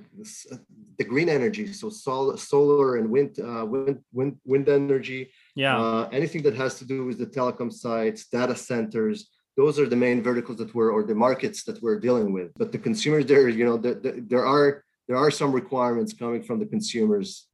the 0.97 1.03
green 1.03 1.29
energy, 1.29 1.71
so 1.71 1.89
sol- 1.89 2.35
solar 2.35 2.95
and 2.97 3.07
wind, 3.11 3.37
uh, 3.39 3.65
wind, 3.65 3.99
wind, 4.11 4.37
wind 4.45 4.67
energy. 4.67 5.29
Yeah. 5.55 5.77
Uh, 5.79 6.09
anything 6.11 6.41
that 6.41 6.55
has 6.55 6.79
to 6.79 6.85
do 6.85 7.05
with 7.05 7.19
the 7.19 7.27
telecom 7.27 7.71
sites, 7.71 8.27
data 8.27 8.55
centers. 8.55 9.29
Those 9.55 9.79
are 9.79 9.87
the 9.87 9.95
main 9.95 10.23
verticals 10.23 10.57
that 10.57 10.73
we're, 10.73 10.89
or 10.89 11.03
the 11.03 11.15
markets 11.15 11.63
that 11.65 11.81
we're 11.83 11.99
dealing 11.99 12.33
with. 12.33 12.51
But 12.57 12.71
the 12.71 12.79
consumers 12.79 13.27
there, 13.27 13.47
you 13.47 13.65
know, 13.65 13.77
the, 13.77 13.93
the, 13.93 14.25
there 14.27 14.45
are 14.45 14.83
there 15.07 15.17
are 15.17 15.31
some 15.31 15.51
requirements 15.51 16.13
coming 16.13 16.43
from 16.43 16.59
the 16.59 16.65
consumers 16.65 17.46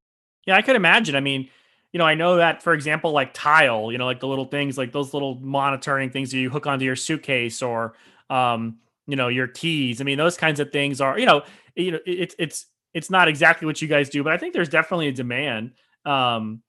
yeah, 0.45 0.56
I 0.56 0.62
could 0.62 0.75
imagine. 0.75 1.15
I 1.15 1.19
mean, 1.19 1.49
you 1.91 1.99
know, 1.99 2.06
I 2.06 2.15
know 2.15 2.38
that 2.38 2.63
for 2.63 2.73
example, 2.73 3.12
like 3.12 3.34
tile, 3.34 3.91
you 3.91 3.97
know, 3.97 4.06
like 4.06 4.19
the 4.19 4.27
little 4.27 4.45
things, 4.45 4.77
like 4.77 4.91
those 4.91 5.13
little 5.13 5.36
monitoring 5.36 6.10
things 6.10 6.32
that 6.32 6.38
you 6.38 6.49
hook 6.49 6.65
onto 6.67 6.86
your 6.86 6.95
suitcase 6.95 7.62
or, 7.62 7.93
um, 8.29 8.77
you 9.06 9.15
know, 9.15 9.27
your 9.27 9.47
keys. 9.47 10.01
I 10.01 10.03
mean, 10.03 10.17
those 10.17 10.38
kinds 10.38 10.60
of 10.60 10.71
things 10.71 10.99
are, 11.01 11.17
you 11.19 11.25
know, 11.25 11.43
you 11.75 11.91
know, 11.91 11.99
it's 12.06 12.36
it's 12.39 12.65
it's 12.93 13.10
not 13.10 13.27
exactly 13.27 13.65
what 13.65 13.82
you 13.82 13.88
guys 13.88 14.10
do, 14.10 14.23
but 14.23 14.34
I 14.34 14.38
think 14.38 14.53
there's 14.53 14.69
definitely 14.69 15.08
a 15.08 15.12
demand. 15.12 15.71
Um, 16.06 16.62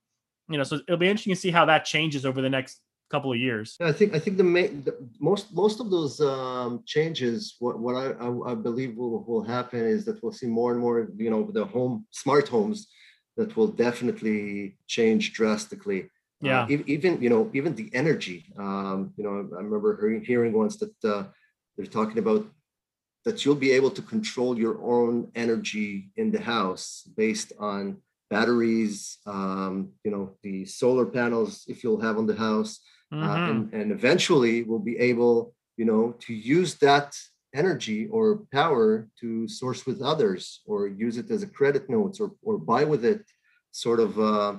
you 0.48 0.58
know, 0.58 0.64
so 0.64 0.76
it'll 0.86 0.98
be 0.98 1.08
interesting 1.08 1.34
to 1.34 1.40
see 1.40 1.50
how 1.50 1.64
that 1.64 1.84
changes 1.84 2.26
over 2.26 2.42
the 2.42 2.50
next 2.50 2.80
couple 3.10 3.32
of 3.32 3.38
years. 3.38 3.76
I 3.80 3.92
think 3.92 4.14
I 4.14 4.18
think 4.18 4.36
the, 4.36 4.44
main, 4.44 4.82
the 4.82 4.96
most 5.20 5.54
most 5.54 5.80
of 5.80 5.90
those 5.90 6.20
um, 6.20 6.82
changes, 6.86 7.56
what 7.60 7.78
what 7.78 7.94
I, 7.94 8.06
I, 8.12 8.52
I 8.52 8.54
believe 8.54 8.96
will 8.96 9.24
will 9.24 9.42
happen 9.42 9.80
is 9.80 10.04
that 10.04 10.22
we'll 10.22 10.32
see 10.32 10.46
more 10.46 10.72
and 10.72 10.80
more, 10.80 11.08
you 11.16 11.30
know, 11.30 11.48
the 11.50 11.64
home 11.64 12.06
smart 12.10 12.48
homes 12.48 12.88
that 13.36 13.56
will 13.56 13.68
definitely 13.68 14.76
change 14.86 15.32
drastically. 15.32 16.02
Uh, 16.42 16.48
yeah. 16.48 16.62
Uh, 16.62 16.78
even 16.86 17.20
you 17.22 17.30
know 17.30 17.50
even 17.52 17.74
the 17.74 17.90
energy. 17.94 18.44
Um, 18.58 19.12
you 19.16 19.24
know 19.24 19.48
I 19.56 19.62
remember 19.62 19.96
hearing, 20.00 20.24
hearing 20.24 20.52
once 20.52 20.76
that 20.76 21.04
uh, 21.04 21.24
they're 21.76 21.86
talking 21.86 22.18
about 22.18 22.46
that 23.24 23.44
you'll 23.44 23.54
be 23.54 23.72
able 23.72 23.90
to 23.90 24.02
control 24.02 24.58
your 24.58 24.82
own 24.82 25.30
energy 25.34 26.10
in 26.16 26.30
the 26.30 26.40
house 26.40 27.08
based 27.16 27.52
on 27.58 27.98
batteries. 28.30 29.18
Um, 29.26 29.90
you 30.04 30.10
know 30.10 30.36
the 30.42 30.64
solar 30.66 31.06
panels 31.06 31.64
if 31.68 31.82
you'll 31.82 32.00
have 32.00 32.18
on 32.18 32.26
the 32.26 32.36
house, 32.36 32.80
uh, 33.12 33.16
mm-hmm. 33.16 33.30
uh, 33.30 33.50
and, 33.50 33.72
and 33.72 33.92
eventually 33.92 34.62
we'll 34.62 34.86
be 34.92 34.98
able 34.98 35.54
you 35.76 35.84
know 35.84 36.14
to 36.20 36.34
use 36.34 36.74
that 36.76 37.16
energy 37.54 38.06
or 38.08 38.42
power 38.52 39.08
to 39.20 39.48
source 39.48 39.86
with 39.86 40.02
others 40.02 40.60
or 40.66 40.88
use 40.88 41.16
it 41.16 41.30
as 41.30 41.42
a 41.42 41.46
credit 41.46 41.88
notes 41.88 42.20
or, 42.20 42.32
or 42.42 42.58
buy 42.58 42.84
with 42.84 43.04
it 43.04 43.22
sort 43.70 44.00
of 44.00 44.18
uh, 44.18 44.56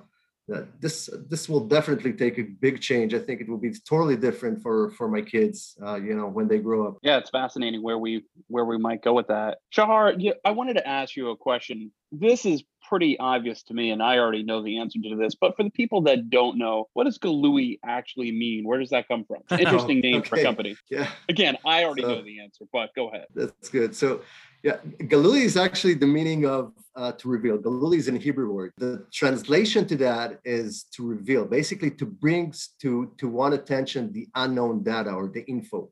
this 0.80 1.10
this 1.28 1.50
will 1.50 1.62
definitely 1.62 2.14
take 2.14 2.38
a 2.38 2.44
big 2.44 2.80
change. 2.80 3.14
I 3.14 3.20
think 3.20 3.42
it 3.42 3.50
will 3.50 3.58
be 3.58 3.74
totally 3.88 4.16
different 4.16 4.62
for 4.62 4.92
for 4.92 5.08
my 5.08 5.22
kids 5.22 5.76
uh, 5.84 5.96
you 5.96 6.16
know 6.16 6.28
when 6.28 6.48
they 6.48 6.60
grow 6.60 6.88
up. 6.88 6.98
Yeah 7.02 7.18
it's 7.18 7.32
fascinating 7.32 7.82
where 7.82 7.98
we 7.98 8.24
where 8.48 8.66
we 8.66 8.78
might 8.78 9.02
go 9.02 9.14
with 9.14 9.28
that. 9.28 9.58
Shahar 9.72 10.14
i 10.46 10.52
wanted 10.52 10.76
to 10.76 10.88
ask 10.88 11.16
you 11.16 11.30
a 11.32 11.38
question. 11.38 11.92
This 12.12 12.46
is 12.46 12.64
pretty 12.88 13.18
obvious 13.20 13.64
to 13.64 13.74
me, 13.74 13.92
and 13.92 14.02
I 14.02 14.18
already 14.20 14.44
know 14.44 14.62
the 14.62 14.80
answer 14.80 15.00
to 15.02 15.16
this. 15.16 15.36
But 15.36 15.56
for 15.56 15.64
the 15.64 15.70
people 15.70 16.02
that 16.04 16.30
don't 16.30 16.58
know, 16.58 16.88
what 16.94 17.06
does 17.06 17.18
Galooli 17.18 17.80
actually 17.86 18.32
mean? 18.32 18.66
Where 18.66 18.80
does 18.80 18.90
that 18.90 19.08
come 19.08 19.26
from? 19.26 19.42
Interesting 19.60 20.00
name 20.00 20.18
okay. 20.18 20.30
for 20.30 20.36
a 20.38 20.44
company. 20.44 20.76
Yeah. 20.90 21.10
Again, 21.30 21.58
I 21.66 21.84
already 21.84 22.04
so, 22.04 22.10
know 22.10 22.24
the 22.24 22.40
answer, 22.42 22.66
but 22.72 22.94
go 22.96 23.10
ahead. 23.10 23.26
That's 23.34 23.70
good. 23.70 23.96
So, 23.96 24.22
yeah, 24.64 24.78
Galooli 25.00 25.42
is 25.42 25.58
actually 25.58 25.94
the 25.94 26.08
meaning 26.08 26.46
of 26.46 26.74
uh, 26.96 27.12
to 27.14 27.30
reveal. 27.30 27.58
Galooli 27.58 27.98
is 27.98 28.08
a 28.08 28.18
Hebrew 28.18 28.52
word. 28.52 28.74
The 28.78 29.06
translation 29.12 29.86
to 29.88 29.96
that 29.98 30.40
is 30.44 30.86
to 30.96 31.06
reveal, 31.06 31.46
basically 31.46 31.92
to 31.92 32.06
bring 32.06 32.54
to 32.82 33.12
to 33.18 33.28
one 33.28 33.54
attention 33.54 34.12
the 34.12 34.28
unknown 34.36 34.84
data 34.84 35.12
or 35.12 35.28
the 35.28 35.46
info. 35.46 35.92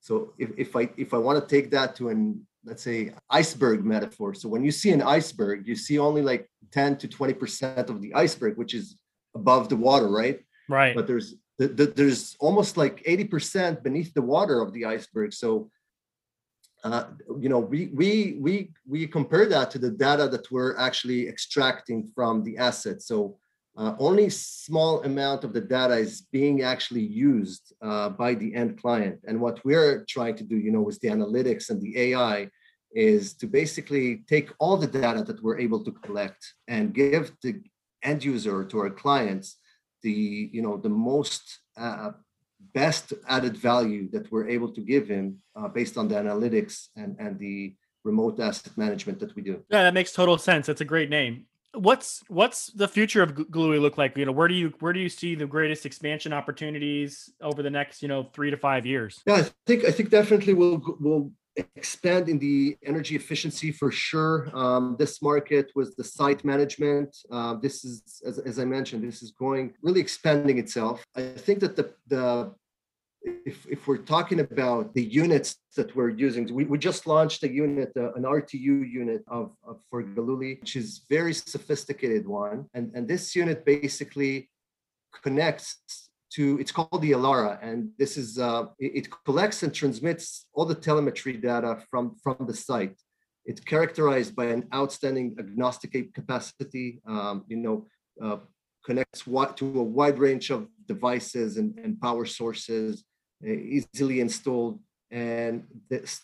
So 0.00 0.34
if, 0.38 0.50
if 0.56 0.76
I 0.76 0.90
if 0.96 1.14
I 1.14 1.18
want 1.18 1.40
to 1.40 1.54
take 1.54 1.70
that 1.70 1.94
to 1.96 2.08
an 2.08 2.46
let's 2.64 2.82
say 2.82 3.12
iceberg 3.30 3.84
metaphor. 3.84 4.34
So 4.34 4.48
when 4.48 4.62
you 4.62 4.70
see 4.70 4.90
an 4.90 5.02
iceberg, 5.02 5.66
you 5.66 5.74
see 5.74 5.98
only 5.98 6.22
like 6.22 6.50
10 6.72 6.98
to 6.98 7.08
20% 7.08 7.88
of 7.88 8.00
the 8.02 8.14
iceberg, 8.14 8.56
which 8.56 8.74
is 8.74 8.96
above 9.34 9.68
the 9.68 9.76
water, 9.76 10.08
right? 10.08 10.40
Right. 10.68 10.94
But 10.94 11.06
there's 11.06 11.34
the, 11.58 11.68
the, 11.68 11.86
there's 11.86 12.36
almost 12.40 12.76
like 12.76 13.02
80% 13.04 13.82
beneath 13.82 14.14
the 14.14 14.22
water 14.22 14.60
of 14.60 14.72
the 14.72 14.84
iceberg. 14.84 15.32
So 15.32 15.70
uh, 16.82 17.04
you 17.38 17.48
know, 17.48 17.58
we 17.58 17.88
we 17.88 18.38
we 18.40 18.72
we 18.88 19.06
compare 19.06 19.46
that 19.46 19.70
to 19.70 19.78
the 19.78 19.90
data 19.90 20.28
that 20.28 20.50
we're 20.50 20.76
actually 20.78 21.28
extracting 21.28 22.10
from 22.14 22.42
the 22.42 22.56
asset. 22.56 23.02
So 23.02 23.36
uh, 23.76 23.94
only 23.98 24.28
small 24.28 25.02
amount 25.04 25.44
of 25.44 25.52
the 25.52 25.60
data 25.60 25.94
is 25.94 26.22
being 26.32 26.62
actually 26.62 27.02
used 27.02 27.72
uh, 27.80 28.08
by 28.08 28.34
the 28.34 28.54
end 28.54 28.80
client. 28.80 29.20
And 29.26 29.40
what 29.40 29.64
we're 29.64 30.04
trying 30.08 30.36
to 30.36 30.44
do, 30.44 30.56
you 30.56 30.72
know, 30.72 30.82
with 30.82 31.00
the 31.00 31.08
analytics 31.08 31.70
and 31.70 31.80
the 31.80 31.98
AI 31.98 32.50
is 32.92 33.34
to 33.34 33.46
basically 33.46 34.24
take 34.28 34.50
all 34.58 34.76
the 34.76 34.86
data 34.86 35.22
that 35.22 35.42
we're 35.42 35.58
able 35.58 35.84
to 35.84 35.92
collect 35.92 36.54
and 36.66 36.92
give 36.92 37.32
the 37.42 37.62
end 38.02 38.24
user 38.24 38.64
to 38.64 38.78
our 38.80 38.90
clients 38.90 39.58
the, 40.02 40.50
you 40.52 40.62
know, 40.62 40.76
the 40.76 40.88
most 40.88 41.60
uh, 41.76 42.10
best 42.74 43.12
added 43.28 43.56
value 43.56 44.10
that 44.10 44.30
we're 44.32 44.48
able 44.48 44.72
to 44.72 44.80
give 44.80 45.06
him 45.06 45.38
uh, 45.54 45.68
based 45.68 45.96
on 45.96 46.08
the 46.08 46.16
analytics 46.16 46.88
and, 46.96 47.16
and 47.20 47.38
the 47.38 47.74
remote 48.02 48.40
asset 48.40 48.76
management 48.76 49.20
that 49.20 49.34
we 49.36 49.42
do. 49.42 49.62
Yeah, 49.70 49.84
that 49.84 49.94
makes 49.94 50.12
total 50.12 50.38
sense. 50.38 50.66
That's 50.66 50.80
a 50.80 50.86
great 50.86 51.10
name 51.10 51.46
what's 51.74 52.22
what's 52.28 52.66
the 52.72 52.88
future 52.88 53.22
of 53.22 53.34
Galooli 53.34 53.80
look 53.80 53.98
like? 53.98 54.16
You 54.16 54.26
know, 54.26 54.32
where 54.32 54.48
do 54.48 54.54
you 54.54 54.72
where 54.80 54.92
do 54.92 55.00
you 55.00 55.08
see 55.08 55.34
the 55.34 55.46
greatest 55.46 55.86
expansion 55.86 56.32
opportunities 56.32 57.32
over 57.40 57.62
the 57.62 57.70
next 57.70 58.02
you 58.02 58.08
know 58.08 58.28
three 58.32 58.50
to 58.50 58.56
five 58.56 58.86
years? 58.86 59.22
Yeah, 59.26 59.34
I 59.34 59.50
think 59.66 59.84
I 59.84 59.90
think 59.90 60.10
definitely 60.10 60.54
we'll 60.54 60.82
we'll 61.00 61.32
expand 61.76 62.28
in 62.28 62.38
the 62.38 62.76
energy 62.84 63.16
efficiency 63.16 63.72
for 63.72 63.90
sure. 63.90 64.48
Um, 64.54 64.96
this 64.98 65.20
market 65.22 65.70
was 65.74 65.94
the 65.94 66.04
site 66.04 66.44
management. 66.44 67.16
Uh, 67.30 67.54
this 67.54 67.84
is, 67.84 68.22
as, 68.24 68.38
as 68.38 68.58
I 68.58 68.64
mentioned, 68.64 69.02
this 69.02 69.22
is 69.22 69.32
going 69.32 69.74
really 69.82 70.00
expanding 70.00 70.58
itself. 70.58 71.04
I 71.16 71.22
think 71.22 71.60
that 71.60 71.76
the 71.76 71.92
the 72.08 72.54
if, 73.22 73.66
if 73.66 73.86
we're 73.86 73.98
talking 73.98 74.40
about 74.40 74.94
the 74.94 75.04
units 75.04 75.56
that 75.76 75.94
we're 75.94 76.10
using, 76.10 76.52
we, 76.52 76.64
we 76.64 76.78
just 76.78 77.06
launched 77.06 77.42
a 77.42 77.48
unit, 77.48 77.92
uh, 77.96 78.12
an 78.14 78.22
RTU 78.22 78.90
unit 78.90 79.22
of, 79.28 79.52
of 79.66 79.80
for 79.90 80.02
Galooli, 80.02 80.60
which 80.60 80.76
is 80.76 81.02
very 81.08 81.34
sophisticated 81.34 82.26
one. 82.26 82.66
And, 82.74 82.90
and 82.94 83.06
this 83.06 83.36
unit 83.36 83.64
basically 83.64 84.50
connects 85.22 86.08
to, 86.34 86.58
it's 86.60 86.72
called 86.72 87.02
the 87.02 87.12
Alara, 87.12 87.58
And 87.60 87.90
this 87.98 88.16
is, 88.16 88.38
uh, 88.38 88.66
it, 88.78 89.06
it 89.06 89.08
collects 89.24 89.62
and 89.62 89.74
transmits 89.74 90.46
all 90.54 90.64
the 90.64 90.74
telemetry 90.74 91.36
data 91.36 91.82
from, 91.90 92.16
from 92.22 92.36
the 92.46 92.54
site. 92.54 92.96
It's 93.44 93.60
characterized 93.60 94.36
by 94.36 94.46
an 94.46 94.68
outstanding 94.72 95.36
agnostic 95.38 96.14
capacity, 96.14 97.00
um, 97.06 97.44
you 97.48 97.56
know, 97.56 97.86
uh, 98.22 98.36
connects 98.84 99.24
to 99.56 99.80
a 99.80 99.82
wide 99.82 100.18
range 100.18 100.50
of 100.50 100.68
devices 100.86 101.56
and, 101.56 101.78
and 101.78 102.00
power 102.00 102.24
sources 102.24 103.04
easily 103.44 104.20
installed. 104.20 104.80
And 105.10 105.64
this, 105.88 106.20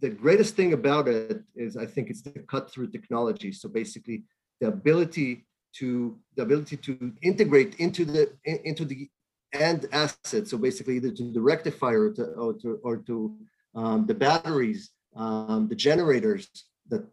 the 0.00 0.10
greatest 0.10 0.54
thing 0.56 0.72
about 0.72 1.08
it 1.08 1.42
is 1.54 1.76
I 1.76 1.86
think 1.86 2.10
it's 2.10 2.22
the 2.22 2.30
cut 2.30 2.70
through 2.70 2.88
technology. 2.88 3.52
So 3.52 3.68
basically 3.68 4.24
the 4.60 4.68
ability 4.68 5.46
to 5.74 6.18
the 6.34 6.42
ability 6.42 6.76
to 6.76 7.12
integrate 7.22 7.76
into 7.76 8.04
the 8.04 8.32
into 8.44 8.84
the 8.84 9.08
end 9.52 9.86
asset. 9.92 10.48
So 10.48 10.58
basically 10.58 10.96
either 10.96 11.10
to 11.12 11.32
the 11.32 11.40
rectifier 11.40 12.04
or 12.04 12.12
to 12.12 12.24
or 12.24 12.52
to, 12.54 12.80
or 12.82 12.96
to 13.08 13.36
um, 13.74 14.06
the 14.06 14.14
batteries, 14.14 14.90
um, 15.16 15.68
the 15.68 15.74
generators 15.74 16.48
that 16.88 17.04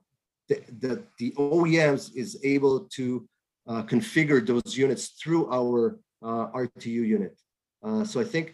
the, 0.48 0.62
the, 0.80 1.04
the 1.20 1.32
OEMs 1.32 2.16
is 2.16 2.40
able 2.44 2.82
to 2.96 3.28
uh, 3.68 3.84
configure 3.84 4.46
those 4.46 4.78
units 4.78 5.10
through 5.22 5.52
our 5.52 6.00
uh, 6.22 6.48
RTU 6.52 6.86
unit. 6.86 7.38
Uh, 7.84 8.04
so 8.04 8.20
I 8.20 8.24
think 8.24 8.54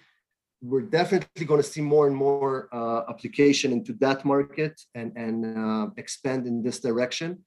we're 0.62 0.82
definitely 0.82 1.46
going 1.46 1.62
to 1.62 1.68
see 1.68 1.82
more 1.82 2.08
and 2.08 2.16
more 2.16 2.70
uh, 2.72 3.02
application 3.10 3.72
into 3.72 3.94
that 3.94 4.24
market 4.26 4.80
and, 4.94 5.12
and 5.16 5.58
uh, 5.58 5.88
expand 5.98 6.46
in 6.46 6.62
this 6.62 6.80
direction. 6.80 7.40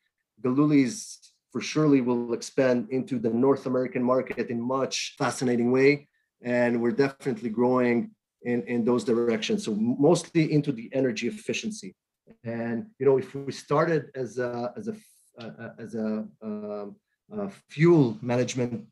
Galooli's 0.43 1.33
for 1.53 1.61
surely 1.61 2.01
will 2.01 2.33
expand 2.35 2.89
into 2.91 3.21
the 3.21 3.31
North 3.31 3.67
American 3.67 4.03
market 4.03 4.51
in 4.51 4.61
much 4.61 5.15
fascinating 5.17 5.71
way. 5.71 6.09
And 6.43 6.83
we're 6.83 6.91
definitely 6.91 7.51
growing 7.51 8.11
in, 8.43 8.65
in 8.65 8.85
those 8.85 9.05
directions. 9.05 9.65
So 9.65 9.73
mostly 9.75 10.53
into 10.53 10.73
the 10.73 10.91
energy 10.93 11.29
efficiency. 11.29 11.95
And, 12.43 12.87
you 12.99 13.07
know, 13.07 13.19
if 13.19 13.35
we 13.35 13.53
started 13.53 14.11
as 14.17 14.39
a, 14.39 14.73
as 14.77 14.89
a, 14.89 14.97
uh, 15.41 15.69
as 15.79 15.95
a, 15.95 16.27
um, 16.43 16.97
a 17.31 17.49
fuel 17.69 18.19
management 18.21 18.87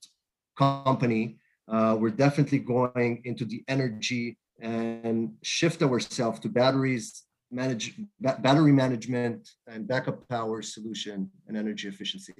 company, 0.56 1.38
uh, 1.68 1.96
we're 1.98 2.10
definitely 2.10 2.58
going 2.58 3.22
into 3.24 3.44
the 3.44 3.62
energy 3.68 4.36
and 4.60 5.34
shift 5.42 5.82
ourselves 5.82 6.38
to 6.40 6.48
batteries, 6.48 7.24
manage 7.50 7.96
ba- 8.20 8.38
battery 8.40 8.72
management 8.72 9.48
and 9.66 9.86
backup 9.86 10.26
power 10.28 10.62
solution 10.62 11.30
and 11.48 11.56
energy 11.56 11.88
efficiency. 11.88 12.34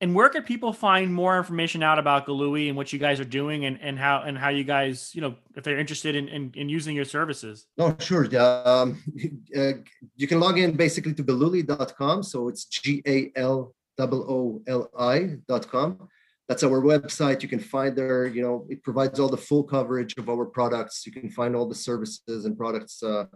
And 0.00 0.14
where 0.14 0.28
can 0.28 0.44
people 0.44 0.72
find 0.72 1.12
more 1.12 1.36
information 1.38 1.82
out 1.82 1.98
about 1.98 2.24
Galooli 2.24 2.68
and 2.68 2.76
what 2.76 2.92
you 2.92 3.00
guys 3.00 3.18
are 3.18 3.24
doing 3.24 3.64
and, 3.64 3.80
and 3.82 3.98
how 3.98 4.22
and 4.22 4.38
how 4.38 4.48
you 4.48 4.62
guys, 4.62 5.10
you 5.12 5.20
know, 5.20 5.34
if 5.56 5.64
they're 5.64 5.78
interested 5.78 6.14
in, 6.14 6.28
in, 6.28 6.52
in 6.54 6.68
using 6.68 6.94
your 6.94 7.04
services? 7.04 7.66
Oh, 7.78 7.96
sure. 7.98 8.24
Um, 8.40 9.02
uh, 9.56 9.72
you 10.14 10.28
can 10.28 10.38
log 10.38 10.56
in 10.56 10.76
basically 10.76 11.14
to 11.14 11.24
galooli.com. 11.24 12.22
So 12.22 12.46
it's 12.46 12.66
G 12.66 13.02
A 13.08 13.32
L 13.34 13.74
O 13.98 14.06
O 14.06 14.62
L 14.68 14.88
I.com 14.96 16.08
that's 16.48 16.64
our 16.64 16.80
website. 16.80 17.42
You 17.42 17.48
can 17.48 17.58
find 17.60 17.94
there, 17.94 18.26
you 18.26 18.42
know, 18.42 18.66
it 18.70 18.82
provides 18.82 19.20
all 19.20 19.28
the 19.28 19.36
full 19.36 19.62
coverage 19.62 20.14
of 20.16 20.30
our 20.30 20.46
products. 20.46 21.04
You 21.06 21.12
can 21.12 21.28
find 21.28 21.54
all 21.54 21.66
the 21.66 21.74
services 21.74 22.46
and 22.46 22.56
products 22.56 23.02
uh, 23.02 23.26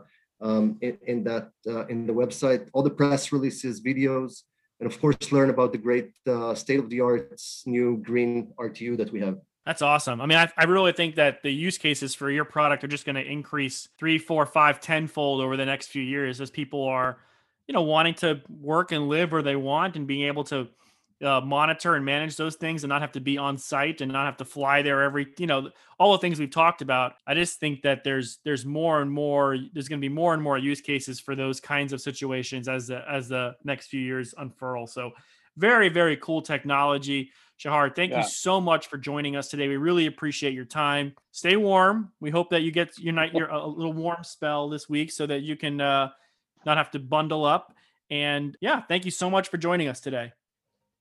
um, 0.40 0.78
in, 0.80 0.98
in, 1.06 1.24
that 1.24 1.50
uh, 1.68 1.86
in 1.86 2.06
the 2.06 2.12
website, 2.12 2.68
all 2.72 2.82
the 2.82 2.90
press 2.90 3.30
releases, 3.30 3.82
videos, 3.82 4.42
and 4.80 4.90
of 4.90 4.98
course, 5.00 5.30
learn 5.30 5.50
about 5.50 5.72
the 5.72 5.78
great 5.78 6.10
uh, 6.26 6.54
state-of-the-art 6.54 7.40
new 7.66 7.98
green 7.98 8.52
RTU 8.58 8.96
that 8.96 9.12
we 9.12 9.20
have. 9.20 9.38
That's 9.66 9.82
awesome. 9.82 10.20
I 10.20 10.26
mean, 10.26 10.38
I, 10.38 10.50
I 10.56 10.64
really 10.64 10.90
think 10.90 11.14
that 11.16 11.42
the 11.42 11.52
use 11.52 11.78
cases 11.78 12.16
for 12.16 12.30
your 12.30 12.44
product 12.44 12.82
are 12.82 12.88
just 12.88 13.04
going 13.04 13.14
to 13.14 13.24
increase 13.24 13.88
three, 13.98 14.18
four, 14.18 14.44
five, 14.44 14.80
tenfold 14.80 15.40
over 15.40 15.56
the 15.56 15.66
next 15.66 15.88
few 15.88 16.02
years 16.02 16.40
as 16.40 16.50
people 16.50 16.82
are, 16.82 17.18
you 17.68 17.74
know, 17.74 17.82
wanting 17.82 18.14
to 18.14 18.40
work 18.48 18.90
and 18.90 19.08
live 19.08 19.30
where 19.30 19.42
they 19.42 19.54
want 19.54 19.94
and 19.94 20.08
being 20.08 20.26
able 20.26 20.42
to 20.44 20.66
uh, 21.22 21.40
monitor 21.40 21.94
and 21.94 22.04
manage 22.04 22.36
those 22.36 22.56
things 22.56 22.82
and 22.82 22.88
not 22.88 23.00
have 23.00 23.12
to 23.12 23.20
be 23.20 23.38
on 23.38 23.56
site 23.56 24.00
and 24.00 24.12
not 24.12 24.26
have 24.26 24.36
to 24.36 24.44
fly 24.44 24.82
there 24.82 25.02
every 25.02 25.26
you 25.38 25.46
know 25.46 25.70
all 25.98 26.12
the 26.12 26.18
things 26.18 26.38
we've 26.38 26.50
talked 26.50 26.82
about. 26.82 27.14
I 27.26 27.34
just 27.34 27.60
think 27.60 27.82
that 27.82 28.04
there's 28.04 28.38
there's 28.44 28.64
more 28.64 29.00
and 29.00 29.10
more 29.10 29.56
there's 29.72 29.88
going 29.88 30.00
to 30.00 30.04
be 30.04 30.12
more 30.12 30.34
and 30.34 30.42
more 30.42 30.58
use 30.58 30.80
cases 30.80 31.20
for 31.20 31.34
those 31.34 31.60
kinds 31.60 31.92
of 31.92 32.00
situations 32.00 32.68
as 32.68 32.88
the 32.88 33.02
as 33.08 33.28
the 33.28 33.54
next 33.64 33.88
few 33.88 34.00
years 34.00 34.34
unfurl. 34.36 34.86
So 34.86 35.12
very 35.56 35.88
very 35.88 36.16
cool 36.16 36.42
technology. 36.42 37.30
Shahar 37.56 37.90
thank 37.90 38.10
yeah. 38.10 38.22
you 38.22 38.28
so 38.28 38.60
much 38.60 38.88
for 38.88 38.98
joining 38.98 39.36
us 39.36 39.48
today. 39.48 39.68
We 39.68 39.76
really 39.76 40.06
appreciate 40.06 40.54
your 40.54 40.64
time. 40.64 41.14
Stay 41.30 41.56
warm. 41.56 42.12
We 42.20 42.30
hope 42.30 42.50
that 42.50 42.62
you 42.62 42.72
get 42.72 42.98
your 42.98 43.14
night 43.14 43.32
your 43.32 43.48
a 43.48 43.66
little 43.66 43.92
warm 43.92 44.24
spell 44.24 44.68
this 44.68 44.88
week 44.88 45.12
so 45.12 45.26
that 45.26 45.42
you 45.42 45.56
can 45.56 45.80
uh 45.80 46.10
not 46.66 46.76
have 46.76 46.90
to 46.92 46.98
bundle 46.98 47.44
up. 47.44 47.74
And 48.10 48.56
yeah 48.60 48.82
thank 48.82 49.04
you 49.04 49.10
so 49.10 49.30
much 49.30 49.48
for 49.48 49.56
joining 49.56 49.88
us 49.88 50.00
today 50.00 50.32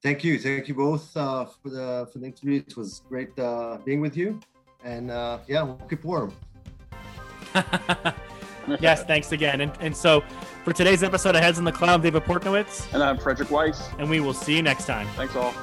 Thank 0.03 0.23
you. 0.23 0.39
Thank 0.39 0.67
you 0.67 0.73
both 0.73 1.15
uh, 1.15 1.45
for 1.45 1.69
the 1.69 2.09
for 2.11 2.19
the 2.19 2.25
interview. 2.25 2.59
It 2.59 2.75
was 2.75 3.01
great 3.07 3.37
uh, 3.37 3.77
being 3.85 4.01
with 4.01 4.17
you, 4.17 4.39
and 4.83 5.11
uh, 5.11 5.39
yeah, 5.47 5.61
we'll 5.61 5.75
keep 5.89 6.03
warm. 6.03 6.33
yes, 8.79 9.03
thanks 9.03 9.31
again. 9.31 9.61
And, 9.61 9.71
and 9.79 9.95
so 9.95 10.23
for 10.63 10.73
today's 10.73 11.03
episode 11.03 11.35
of 11.35 11.41
Heads 11.41 11.59
in 11.59 11.65
the 11.65 11.71
Cloud, 11.71 12.01
David 12.01 12.23
Portnowitz. 12.23 12.91
And 12.93 13.03
I'm 13.03 13.17
Frederick 13.17 13.51
Weiss. 13.51 13.89
And 13.99 14.09
we 14.09 14.19
will 14.19 14.33
see 14.33 14.55
you 14.55 14.63
next 14.63 14.85
time. 14.85 15.07
Thanks 15.15 15.35
all. 15.35 15.53